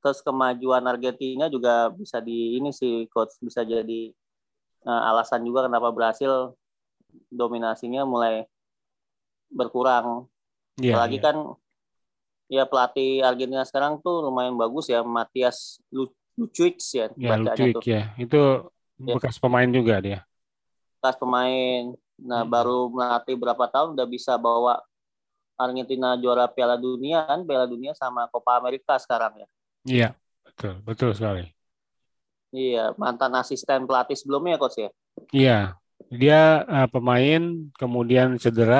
Terus 0.00 0.18
kemajuan 0.24 0.82
Argentina 0.82 1.46
juga 1.46 1.92
bisa 1.92 2.18
di 2.18 2.56
ini 2.56 2.72
sih 2.72 3.06
coach 3.12 3.36
bisa 3.38 3.62
jadi 3.62 4.10
eh, 4.80 5.02
alasan 5.12 5.44
juga 5.44 5.68
kenapa 5.68 5.92
Brasil 5.92 6.56
dominasinya 7.28 8.02
mulai 8.08 8.48
berkurang. 9.52 10.24
Iya, 10.80 10.96
Apalagi 10.96 11.18
iya. 11.20 11.24
kan 11.28 11.36
ya 12.50 12.64
pelatih 12.66 13.20
Argentina 13.22 13.62
sekarang 13.62 14.00
tuh 14.00 14.24
lumayan 14.26 14.56
bagus 14.56 14.88
ya 14.88 15.04
Matias 15.04 15.78
Lu- 15.92 16.16
Lucic 16.34 16.80
ya 16.96 17.12
Ya, 17.14 17.36
tuh. 17.76 17.82
ya. 17.84 18.02
Itu 18.16 18.72
Ya. 18.96 19.14
bekas 19.14 19.36
pemain 19.36 19.68
juga 19.68 20.00
dia. 20.00 20.24
Bekas 20.98 21.20
pemain. 21.20 21.92
Nah, 22.28 22.42
Hmm. 22.42 22.50
baru 22.54 22.88
melatih 22.92 23.36
berapa 23.40 23.66
tahun 23.72 23.96
udah 23.96 24.06
bisa 24.08 24.36
bawa 24.36 24.74
Argentina 25.58 26.16
juara 26.22 26.46
Piala 26.50 26.76
Dunia 26.80 27.24
kan, 27.28 27.40
Piala 27.48 27.66
Dunia 27.68 27.92
sama 27.96 28.26
Copa 28.32 28.58
America 28.60 28.94
sekarang 29.00 29.34
ya. 29.44 29.48
Iya, 29.90 30.06
betul, 30.44 30.72
betul 30.88 31.10
sekali. 31.18 31.40
Iya, 32.64 32.84
mantan 33.02 33.32
asisten 33.40 33.80
pelatih 33.88 34.16
sebelumnya 34.18 34.56
coach 34.62 34.78
ya. 34.84 34.90
Iya, 35.36 35.52
dia 36.20 36.34
eh, 36.74 36.86
pemain 36.92 37.40
kemudian 37.80 38.28
cedera, 38.42 38.76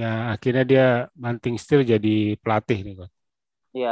ya 0.00 0.06
akhirnya 0.34 0.64
dia 0.72 0.82
banting 1.24 1.54
setir 1.62 1.80
jadi 1.92 2.08
pelatih 2.42 2.78
nih, 2.86 2.94
Coach. 3.00 3.14
Iya, 3.76 3.90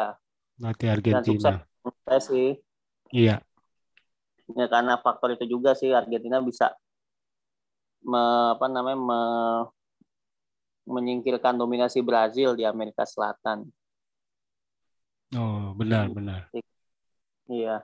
pelatih 0.58 0.88
dan 1.10 1.22
Argentina. 1.26 1.50
sukses 1.82 1.94
saya 2.06 2.20
sih. 2.28 2.48
Iya, 3.12 3.40
Ya 4.58 4.66
karena 4.72 4.94
faktor 5.04 5.28
itu 5.36 5.44
juga 5.54 5.70
sih 5.80 5.90
Argentina 6.00 6.38
bisa 6.48 6.66
me, 8.04 8.18
apa 8.54 8.66
namanya 8.70 8.98
me- 9.08 9.66
menyingkirkan 10.94 11.54
dominasi 11.62 12.00
Brazil 12.08 12.50
di 12.58 12.64
Amerika 12.72 13.04
Selatan. 13.12 13.58
oh 15.36 15.72
benar 15.78 16.08
benar. 16.16 16.42
Iya. 17.48 17.82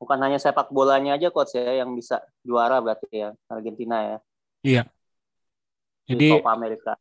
Bukan 0.00 0.18
hanya 0.24 0.38
sepak 0.44 0.68
bolanya 0.76 1.10
aja 1.18 1.28
coach 1.34 1.54
ya 1.58 1.82
yang 1.82 1.90
bisa 1.98 2.16
juara 2.46 2.78
berarti 2.84 3.06
ya 3.12 3.30
Argentina 3.50 3.96
ya 4.10 4.18
Iya. 4.62 4.90
di 6.08 6.14
Jadi 6.14 6.24
Copa 6.24 6.50
America. 6.56 6.92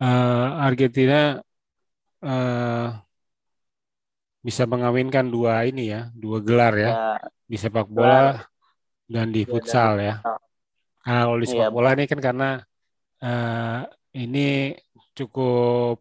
eh, 0.00 0.46
Argentina 0.66 1.40
eh, 2.22 2.88
bisa 4.46 4.64
mengawinkan 4.72 5.26
dua 5.28 5.68
ini 5.68 5.92
ya, 5.92 6.00
dua 6.16 6.38
gelar 6.40 6.72
ya, 6.84 6.90
Ya, 6.96 7.30
di 7.50 7.56
sepak 7.60 7.86
bola 7.92 8.40
dan 9.14 9.26
di 9.34 9.42
Iya, 9.44 9.46
dan 9.46 9.50
futsal 9.52 9.92
ya. 10.00 10.14
futsal. 10.22 10.38
Nah, 11.10 11.20
kalau 11.26 11.38
di 11.42 11.46
sepak 11.50 11.66
Iya. 11.66 11.74
bola 11.74 11.90
ini 11.96 12.04
kan 12.10 12.20
karena 12.26 12.44
eh, 13.24 13.78
ini 14.22 14.40
cukup 15.18 15.94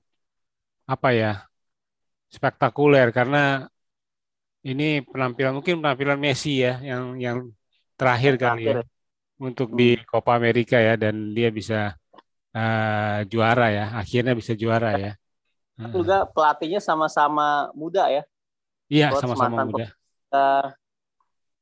apa 0.94 1.10
ya 1.22 1.32
spektakuler 2.36 3.08
karena 3.18 3.70
ini 4.70 4.84
penampilan 5.08 5.54
mungkin 5.58 5.76
penampilan 5.82 6.20
Messi 6.20 6.60
ya 6.66 6.84
yang 6.84 7.04
yang 7.26 7.38
terakhir 8.00 8.34
kali 8.40 8.62
ya 8.72 8.76
untuk 9.40 9.68
Hmm. 9.72 9.80
di 9.80 9.96
Copa 10.10 10.32
America 10.40 10.78
ya 10.88 10.94
dan 11.04 11.16
dia 11.38 11.50
bisa 11.60 11.96
eh, 12.58 13.20
juara 13.32 13.66
ya 13.78 13.86
akhirnya 14.02 14.34
bisa 14.42 14.54
juara 14.64 14.90
ya. 15.00 15.12
Heeh. 15.80 15.92
Juga 15.96 16.28
pelatihnya 16.28 16.82
sama-sama 16.84 17.72
muda 17.74 18.12
ya. 18.12 18.24
Iya 18.90 19.08
sama-sama 19.22 19.58
muda. 19.70 19.86
Eh, 20.34 20.66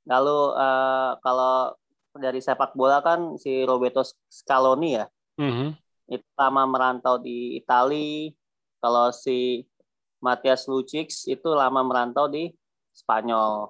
lalu 0.09 0.39
eh, 0.57 1.11
kalau 1.23 1.75
dari 2.17 2.41
sepak 2.41 2.73
bola 2.73 2.99
kan 2.99 3.37
si 3.37 3.63
Roberto 3.63 4.01
Scaloni 4.29 4.89
ya 4.97 5.05
Mhm. 5.37 5.77
itu 6.09 6.27
lama 6.33 6.63
merantau 6.65 7.21
di 7.21 7.59
Italia. 7.59 8.33
Kalau 8.81 9.13
si 9.13 9.65
Matias 10.17 10.65
Lucic 10.65 11.13
itu 11.27 11.49
lama 11.53 11.83
merantau 11.85 12.25
di 12.25 12.49
Spanyol. 12.89 13.69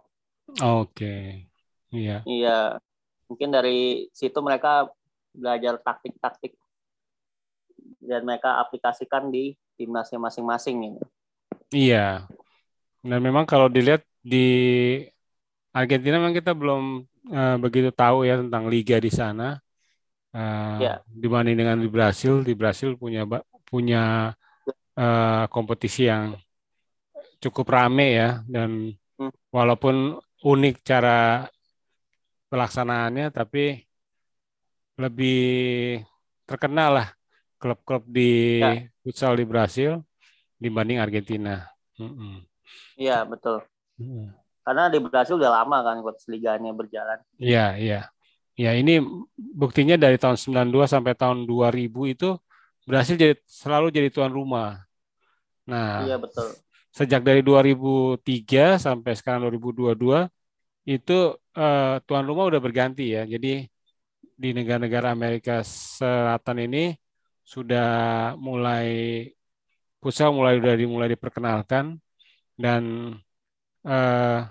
Oke. 0.64 1.44
Iya. 1.92 2.24
Iya, 2.24 2.80
mungkin 3.28 3.52
dari 3.52 4.08
situ 4.16 4.40
mereka 4.40 4.88
belajar 5.36 5.76
taktik-taktik 5.84 6.56
dan 8.00 8.24
mereka 8.24 8.64
aplikasikan 8.64 9.28
di 9.28 9.56
timnasnya 9.76 10.20
masing-masing 10.22 10.78
ini. 10.94 11.02
Iya. 11.72 12.28
Dan 13.04 13.20
memang 13.20 13.44
kalau 13.44 13.68
dilihat 13.68 14.08
di 14.24 14.48
Argentina 15.76 16.20
memang 16.20 16.36
kita 16.36 16.56
belum 16.56 17.04
eh, 17.32 17.56
begitu 17.60 17.90
tahu 17.92 18.24
ya 18.28 18.40
tentang 18.40 18.68
liga 18.72 18.98
di 19.02 19.12
sana. 19.12 19.58
Eh, 20.36 20.80
Ya. 20.84 20.94
dibanding 21.08 21.58
dengan 21.58 21.78
di 21.82 21.90
Brasil, 21.90 22.46
di 22.46 22.54
Brasil 22.54 22.94
punya 23.00 23.26
punya 23.68 24.34
eh, 24.98 25.46
kompetisi 25.54 26.10
yang 26.10 26.34
cukup 27.38 27.70
rame 27.70 28.08
ya 28.18 28.30
dan 28.50 28.94
Hmm. 29.18 29.34
walaupun 29.50 30.22
unik 30.46 30.86
cara 30.86 31.50
pelaksanaannya 32.54 33.34
tapi 33.34 33.82
lebih 34.98 35.42
terkenal 36.46 37.02
lah 37.02 37.08
klub-klub 37.58 38.06
di 38.06 38.62
Ya. 38.62 38.86
futsal 39.02 39.34
di 39.38 39.46
Brasil 39.46 40.02
dibanding 40.58 41.02
Argentina. 41.02 41.66
Iya, 42.98 43.26
betul. 43.26 43.62
Mm. 43.98 44.30
Karena 44.68 44.92
di 44.92 45.00
Brasil 45.00 45.40
udah 45.40 45.64
lama 45.64 45.80
kan 45.80 46.04
liganya 46.28 46.76
berjalan. 46.76 47.24
Iya, 47.40 47.80
iya. 47.80 48.02
Ya, 48.60 48.76
ini 48.76 49.00
buktinya 49.40 49.96
dari 49.96 50.20
tahun 50.20 50.36
92 50.36 50.92
sampai 50.92 51.16
tahun 51.16 51.48
2000 51.48 52.04
itu 52.12 52.36
Brasil 52.84 53.16
jadi 53.16 53.40
selalu 53.48 53.96
jadi 53.96 54.12
tuan 54.12 54.28
rumah. 54.28 54.84
Nah, 55.64 56.04
Iya, 56.04 56.20
betul. 56.20 56.52
sejak 56.92 57.24
dari 57.24 57.40
2003 57.40 58.76
sampai 58.76 59.16
sekarang 59.16 59.48
2022 59.48 60.28
itu 60.84 61.40
eh, 61.56 61.96
tuan 62.04 62.28
rumah 62.28 62.52
udah 62.52 62.60
berganti 62.60 63.16
ya. 63.16 63.24
Jadi 63.24 63.64
di 64.36 64.50
negara-negara 64.52 65.16
Amerika 65.16 65.64
Selatan 65.64 66.68
ini 66.68 66.92
sudah 67.48 68.36
mulai 68.36 69.24
futsal 70.04 70.36
mulai 70.36 70.60
udah 70.60 70.76
dimulai 70.76 71.08
diperkenalkan 71.16 71.96
dan 72.60 73.16
eh, 73.88 74.42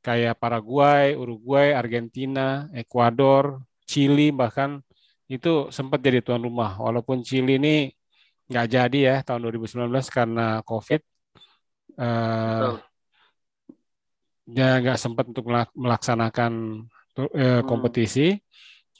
kayak 0.00 0.38
Paraguay, 0.38 1.14
Uruguay, 1.18 1.74
Argentina, 1.74 2.66
Ekuador, 2.72 3.62
Chili 3.88 4.30
bahkan 4.32 4.80
itu 5.28 5.68
sempat 5.68 6.00
jadi 6.00 6.24
tuan 6.24 6.40
rumah. 6.40 6.76
Walaupun 6.80 7.20
Chili 7.20 7.60
ini 7.60 7.92
nggak 8.48 8.66
jadi 8.68 8.98
ya 8.98 9.16
tahun 9.24 9.44
2019 9.44 10.08
karena 10.08 10.64
COVID. 10.64 11.00
Dia 14.48 14.80
nggak 14.80 14.96
sempat 14.96 15.28
untuk 15.28 15.44
melak- 15.44 15.76
melaksanakan 15.76 16.52
tu- 17.12 17.32
eh, 17.36 17.60
Hmm. 17.60 17.68
kompetisi. 17.68 18.40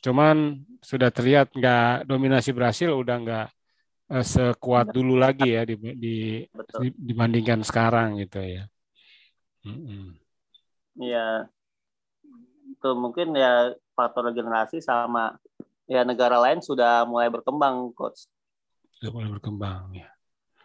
Cuman 0.05 0.61
sudah 0.85 1.09
terlihat 1.09 1.57
nggak 1.57 2.05
dominasi 2.05 2.53
Brasil 2.53 2.93
udah 2.93 3.17
nggak 3.25 3.47
eh, 4.09 4.25
sekuat 4.25 4.89
dulu 4.89 5.21
lagi 5.21 5.53
ya 5.53 5.69
di, 5.69 5.77
di- 5.77 6.41
Betul. 6.49 6.97
dibandingkan 6.97 7.61
sekarang 7.61 8.17
gitu 8.25 8.41
ya. 8.41 8.65
Mm-mm. 9.69 10.17
Iya. 10.99 11.49
Itu 12.75 12.89
mungkin 12.95 13.35
ya 13.35 13.73
faktor 13.97 14.31
generasi 14.31 14.79
sama 14.85 15.35
ya 15.89 16.05
negara 16.05 16.37
lain 16.39 16.61
sudah 16.61 17.03
mulai 17.09 17.33
berkembang 17.33 17.91
coach. 17.97 18.29
Sudah 18.99 19.11
mulai 19.15 19.29
berkembang 19.33 19.95
ya. 19.97 20.09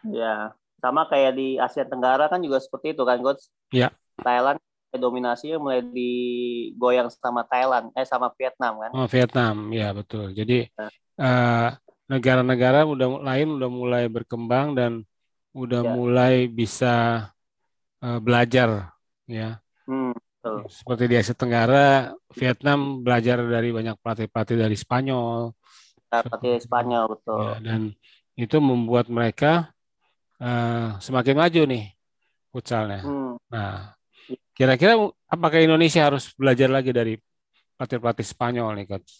Ya, 0.04 0.52
sama 0.84 1.08
kayak 1.08 1.32
di 1.38 1.56
Asia 1.56 1.88
Tenggara 1.88 2.28
kan 2.28 2.38
juga 2.44 2.60
seperti 2.60 2.92
itu 2.92 3.02
kan 3.08 3.18
coach. 3.24 3.48
Iya. 3.72 3.88
Thailand 4.20 4.60
dominasinya 4.94 5.58
mulai 5.58 5.80
digoyang 5.82 7.10
sama 7.10 7.42
Thailand, 7.50 7.90
eh 7.98 8.06
sama 8.06 8.30
Vietnam 8.38 8.78
kan. 8.78 8.90
Oh, 8.94 9.06
Vietnam, 9.10 9.74
ya 9.74 9.90
betul. 9.90 10.30
Jadi 10.38 10.70
Ya. 10.78 10.86
eh, 11.18 11.68
negara-negara 12.06 12.84
udah 12.86 13.08
lain 13.26 13.48
udah 13.58 13.70
mulai 13.72 14.04
berkembang 14.06 14.76
dan 14.78 14.92
udah 15.56 15.82
Ya. 15.82 15.92
mulai 15.96 16.34
bisa 16.46 16.94
eh, 18.04 18.18
belajar 18.20 18.92
ya 19.26 19.58
Hmm, 19.86 20.12
Seperti 20.68 21.04
di 21.08 21.16
Asia 21.16 21.32
Tenggara, 21.32 22.12
Vietnam 22.36 23.00
belajar 23.00 23.40
dari 23.40 23.72
banyak 23.72 23.96
pelatih-pelatih 24.00 24.56
dari 24.60 24.76
Spanyol. 24.76 25.56
Pelatih 26.12 26.60
Spanyol 26.60 27.04
betul. 27.16 27.40
Ya, 27.40 27.56
dan 27.64 27.80
itu 28.36 28.56
membuat 28.60 29.08
mereka 29.08 29.72
uh, 30.38 31.00
semakin 31.00 31.36
maju 31.38 31.62
nih 31.64 31.84
futsalnya. 32.52 33.00
Hmm. 33.02 33.34
Nah, 33.48 33.96
kira-kira 34.54 35.00
apakah 35.26 35.58
Indonesia 35.58 36.06
harus 36.06 36.30
belajar 36.36 36.68
lagi 36.70 36.92
dari 36.92 37.14
pelatih-pelatih 37.74 38.26
Spanyol 38.26 38.68
nih, 38.78 38.86
coach? 38.86 39.12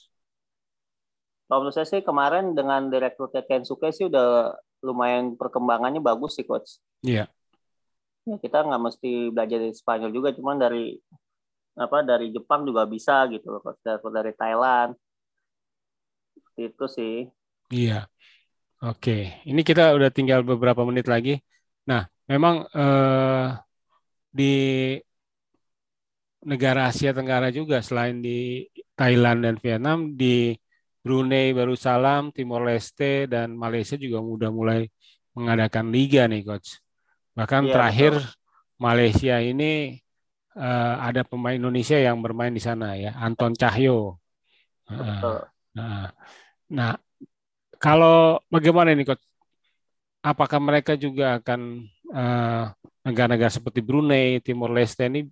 Kalau 1.44 1.60
menurut 1.60 1.76
saya 1.76 1.88
sih 1.88 2.00
kemarin 2.00 2.56
dengan 2.56 2.88
direkrutnya 2.88 3.44
Kensuke 3.44 3.92
sih 3.92 4.08
udah 4.08 4.56
lumayan 4.80 5.36
perkembangannya 5.36 6.00
bagus 6.00 6.36
sih, 6.36 6.44
coach. 6.44 6.80
Iya. 7.04 7.28
Ya, 8.24 8.36
kita 8.40 8.64
nggak 8.64 8.82
mesti 8.88 9.28
belajar 9.28 9.58
dari 9.60 9.76
Spanyol 9.76 10.10
juga, 10.16 10.28
cuman 10.32 10.56
dari 10.56 10.96
apa 11.74 12.06
dari 12.06 12.30
Jepang 12.30 12.62
juga 12.64 12.86
bisa 12.88 13.26
gitu 13.28 13.60
coach. 13.60 13.82
Dari 13.84 14.32
Thailand. 14.32 14.96
Itu 16.56 16.86
sih. 16.88 17.28
Iya. 17.68 18.06
Oke, 18.84 19.40
ini 19.48 19.60
kita 19.64 19.96
udah 19.96 20.10
tinggal 20.12 20.40
beberapa 20.44 20.84
menit 20.84 21.06
lagi. 21.08 21.40
Nah, 21.88 22.04
memang 22.28 22.68
eh, 22.76 23.46
di 24.28 24.44
negara 26.44 26.92
Asia 26.92 27.10
Tenggara 27.16 27.48
juga 27.48 27.80
selain 27.80 28.20
di 28.20 28.68
Thailand 28.92 29.40
dan 29.44 29.56
Vietnam 29.56 29.98
di 30.12 30.52
Brunei 31.00 31.52
Darussalam, 31.56 32.32
Timor 32.32 32.68
Leste 32.68 33.24
dan 33.28 33.56
Malaysia 33.56 33.96
juga 33.96 34.20
sudah 34.20 34.50
mulai 34.52 34.80
mengadakan 35.36 35.88
liga 35.92 36.28
nih 36.28 36.44
coach. 36.44 36.83
Bahkan 37.34 37.62
ya, 37.68 37.72
terakhir 37.74 38.12
betul. 38.18 38.78
Malaysia 38.78 39.36
ini 39.42 39.98
uh, 40.54 40.94
ada 41.02 41.22
pemain 41.26 41.54
Indonesia 41.58 41.98
yang 41.98 42.22
bermain 42.22 42.54
di 42.54 42.62
sana 42.62 42.94
ya, 42.94 43.14
Anton 43.18 43.54
Cahyo. 43.54 44.18
Uh, 44.86 45.42
uh, 45.78 46.06
nah, 46.70 46.94
kalau 47.78 48.38
bagaimana 48.50 48.94
ini 48.94 49.06
coach? 49.06 49.22
Apakah 50.24 50.56
mereka 50.56 50.96
juga 50.96 51.36
akan 51.36 51.84
negara-negara 53.04 53.52
uh, 53.52 53.56
seperti 53.60 53.84
Brunei, 53.84 54.40
Timor 54.40 54.72
Leste 54.72 55.04
ini 55.04 55.28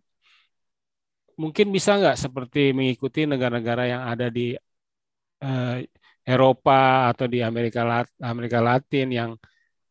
mungkin 1.36 1.72
bisa 1.72 1.96
nggak 1.96 2.20
seperti 2.20 2.76
mengikuti 2.76 3.24
negara-negara 3.24 3.88
yang 3.88 4.03
ada 4.05 4.28
di 4.28 4.53
uh, 5.40 5.76
Eropa 6.22 7.11
atau 7.11 7.26
di 7.26 7.42
Amerika 7.42 7.82
Lat 7.82 8.07
Amerika 8.22 8.62
Latin 8.62 9.09
yang 9.11 9.30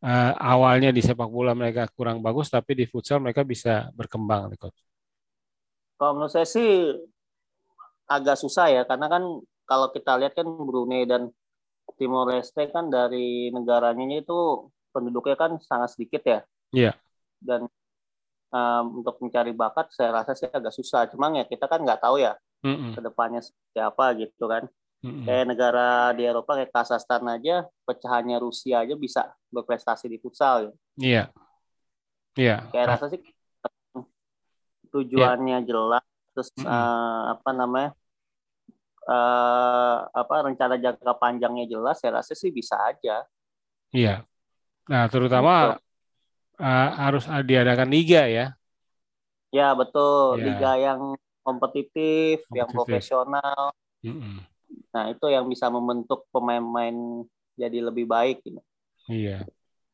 uh, 0.01 0.33
awalnya 0.37 0.89
di 0.89 1.01
sepak 1.01 1.29
bola 1.29 1.53
mereka 1.53 1.87
kurang 1.93 2.19
bagus 2.19 2.49
tapi 2.49 2.73
di 2.73 2.85
futsal 2.89 3.21
mereka 3.21 3.45
bisa 3.45 3.89
berkembang 3.93 4.51
nih 4.51 4.59
coach. 4.59 4.81
Kalau 5.97 6.17
menurut 6.17 6.33
saya 6.33 6.49
sih 6.49 6.97
agak 8.09 8.35
susah 8.41 8.67
ya 8.73 8.83
karena 8.83 9.07
kan 9.07 9.23
kalau 9.69 9.87
kita 9.93 10.19
lihat 10.19 10.35
kan 10.35 10.43
Brunei 10.43 11.07
dan 11.07 11.31
Timor 11.95 12.27
Leste 12.33 12.67
kan 12.73 12.89
dari 12.89 13.53
negaranya 13.53 14.19
itu 14.19 14.67
penduduknya 14.91 15.37
kan 15.37 15.51
sangat 15.63 15.95
sedikit 15.95 16.21
ya. 16.25 16.39
Iya. 16.73 16.91
Yeah. 16.91 16.95
Dan 17.41 17.61
um, 18.51 18.85
untuk 19.01 19.17
mencari 19.23 19.55
bakat 19.55 19.93
saya 19.95 20.11
rasa 20.11 20.35
sih 20.35 20.49
agak 20.49 20.75
susah. 20.75 21.07
Cuma 21.07 21.31
ya 21.31 21.47
kita 21.47 21.69
kan 21.69 21.81
nggak 21.81 22.03
tahu 22.03 22.19
ya 22.19 22.35
mm 22.65 22.75
-mm. 22.75 22.91
ke 22.97 23.01
depannya 23.01 23.41
seperti 23.41 23.79
apa 23.79 24.05
gitu 24.19 24.45
kan. 24.49 24.63
Mm-hmm. 25.01 25.25
Kayak 25.25 25.45
negara 25.49 26.13
di 26.13 26.23
Eropa 26.29 26.53
kayak 26.53 26.69
Kazakhstan 26.69 27.25
aja 27.25 27.65
pecahannya 27.89 28.37
Rusia 28.37 28.85
aja 28.85 28.93
bisa 28.93 29.33
berprestasi 29.49 30.05
di 30.05 30.21
futsal 30.21 30.69
ya. 30.69 30.73
Iya. 31.01 31.23
Iya. 32.37 32.57
Kayak 32.69 32.87
rasa 32.97 33.05
sih 33.09 33.21
tujuannya 34.93 35.57
yeah. 35.57 35.65
jelas 35.65 36.05
terus 36.37 36.49
mm-hmm. 36.53 36.69
uh, 36.69 37.21
apa 37.33 37.49
namanya? 37.57 37.91
Uh, 39.01 40.05
apa 40.13 40.45
rencana 40.45 40.77
jangka 40.77 41.17
panjangnya 41.17 41.65
jelas 41.65 41.97
saya 41.97 42.21
rasa 42.21 42.37
sih 42.37 42.53
bisa 42.53 42.77
aja. 42.77 43.25
Iya. 43.89 44.21
Nah, 44.85 45.09
terutama 45.09 45.81
uh, 46.61 46.89
harus 47.01 47.25
diadakan 47.25 47.89
liga 47.89 48.29
ya. 48.29 48.53
Ya, 49.49 49.73
betul. 49.73 50.37
Yeah. 50.37 50.45
Liga 50.45 50.71
yang 50.77 51.17
kompetitif, 51.41 52.45
kompetitif. 52.45 52.53
yang 52.53 52.69
profesional. 52.69 53.73
Mm-hmm 54.05 54.50
Nah, 54.91 55.03
itu 55.07 55.25
yang 55.31 55.47
bisa 55.47 55.71
membentuk 55.71 56.27
pemain-pemain 56.35 57.23
jadi 57.55 57.79
lebih 57.79 58.05
baik 58.07 58.43
gitu. 58.43 58.59
Iya. 59.07 59.47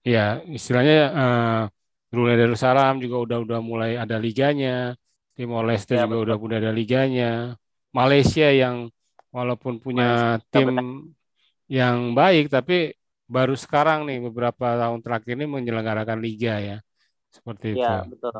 Iya, 0.07 0.39
istilahnya 0.49 0.99
uh, 1.11 1.63
Brunei 2.07 2.39
Darussalam 2.39 3.03
juga 3.03 3.17
udah 3.27 3.37
udah 3.43 3.59
mulai 3.59 3.99
ada 3.99 4.15
liganya, 4.15 4.95
Timor 5.35 5.67
Leste 5.67 5.99
ya, 5.99 6.07
juga 6.07 6.23
betul. 6.23 6.25
udah 6.25 6.35
udah 6.39 6.57
ada 6.63 6.71
liganya. 6.71 7.31
Malaysia 7.91 8.47
yang 8.47 8.87
walaupun 9.35 9.83
punya 9.83 10.39
Malaysia, 10.39 10.47
tim 10.47 10.69
betul. 10.71 10.87
yang 11.67 11.97
baik 12.15 12.47
tapi 12.47 12.95
baru 13.27 13.59
sekarang 13.59 14.07
nih 14.07 14.23
beberapa 14.31 14.79
tahun 14.79 15.03
terakhir 15.03 15.35
ini 15.35 15.45
menyelenggarakan 15.45 16.19
liga 16.23 16.55
ya. 16.63 16.77
Seperti 17.27 17.75
ya, 17.75 17.75
itu. 17.75 17.83
Iya, 17.83 17.97
betul. 18.07 18.31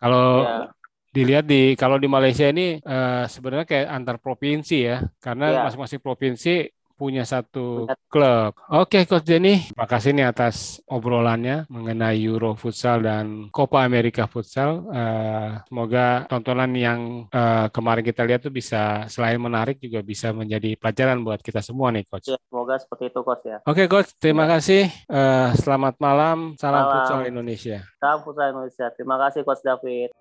Kalau 0.00 0.26
ya 0.48 0.79
dilihat 1.10 1.44
di 1.46 1.74
kalau 1.74 1.98
di 1.98 2.06
Malaysia 2.06 2.46
ini 2.46 2.78
uh, 2.86 3.26
sebenarnya 3.26 3.66
kayak 3.66 3.88
antar 3.90 4.16
provinsi 4.22 4.78
ya 4.78 5.02
karena 5.18 5.46
iya. 5.50 5.60
masing-masing 5.66 5.98
yeah. 5.98 6.06
provinsi 6.06 6.54
punya 7.00 7.24
satu 7.24 7.88
klub. 8.12 8.52
Oke, 8.68 9.08
Coach 9.08 9.24
Denny, 9.24 9.72
kasih 9.72 10.12
nih 10.12 10.28
atas 10.28 10.84
obrolannya 10.84 11.64
mengenai 11.72 12.20
Euro 12.28 12.52
Futsal 12.60 13.00
dan 13.00 13.48
Copa 13.48 13.88
America 13.88 14.28
Futsal. 14.28 14.84
Uh, 14.84 15.64
semoga 15.64 16.28
tontonan 16.28 16.68
yang 16.76 17.24
uh, 17.32 17.72
kemarin 17.72 18.04
kita 18.04 18.28
lihat 18.28 18.44
tuh 18.44 18.52
bisa 18.52 19.08
selain 19.08 19.40
menarik 19.40 19.80
juga 19.80 20.04
bisa 20.04 20.36
menjadi 20.36 20.76
pelajaran 20.76 21.24
buat 21.24 21.40
kita 21.40 21.64
semua 21.64 21.88
nih, 21.88 22.04
Coach. 22.04 22.28
Ya, 22.28 22.36
semoga 22.36 22.76
seperti 22.76 23.08
itu, 23.08 23.20
Coach 23.24 23.48
ya. 23.48 23.64
Oke, 23.64 23.88
Coach, 23.88 24.12
terima 24.20 24.44
ya. 24.44 24.60
kasih. 24.60 24.92
Uh, 25.08 25.56
selamat 25.56 25.96
malam. 25.96 26.52
Salam 26.60 26.84
malam. 26.84 26.92
Futsal 27.00 27.20
Indonesia. 27.32 27.80
Salam 27.96 28.20
Futsal 28.28 28.52
Indonesia. 28.52 28.86
Terima 28.92 29.16
kasih, 29.16 29.40
Coach 29.40 29.64
David. 29.64 30.12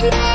every 0.00 0.10
day. 0.10 0.29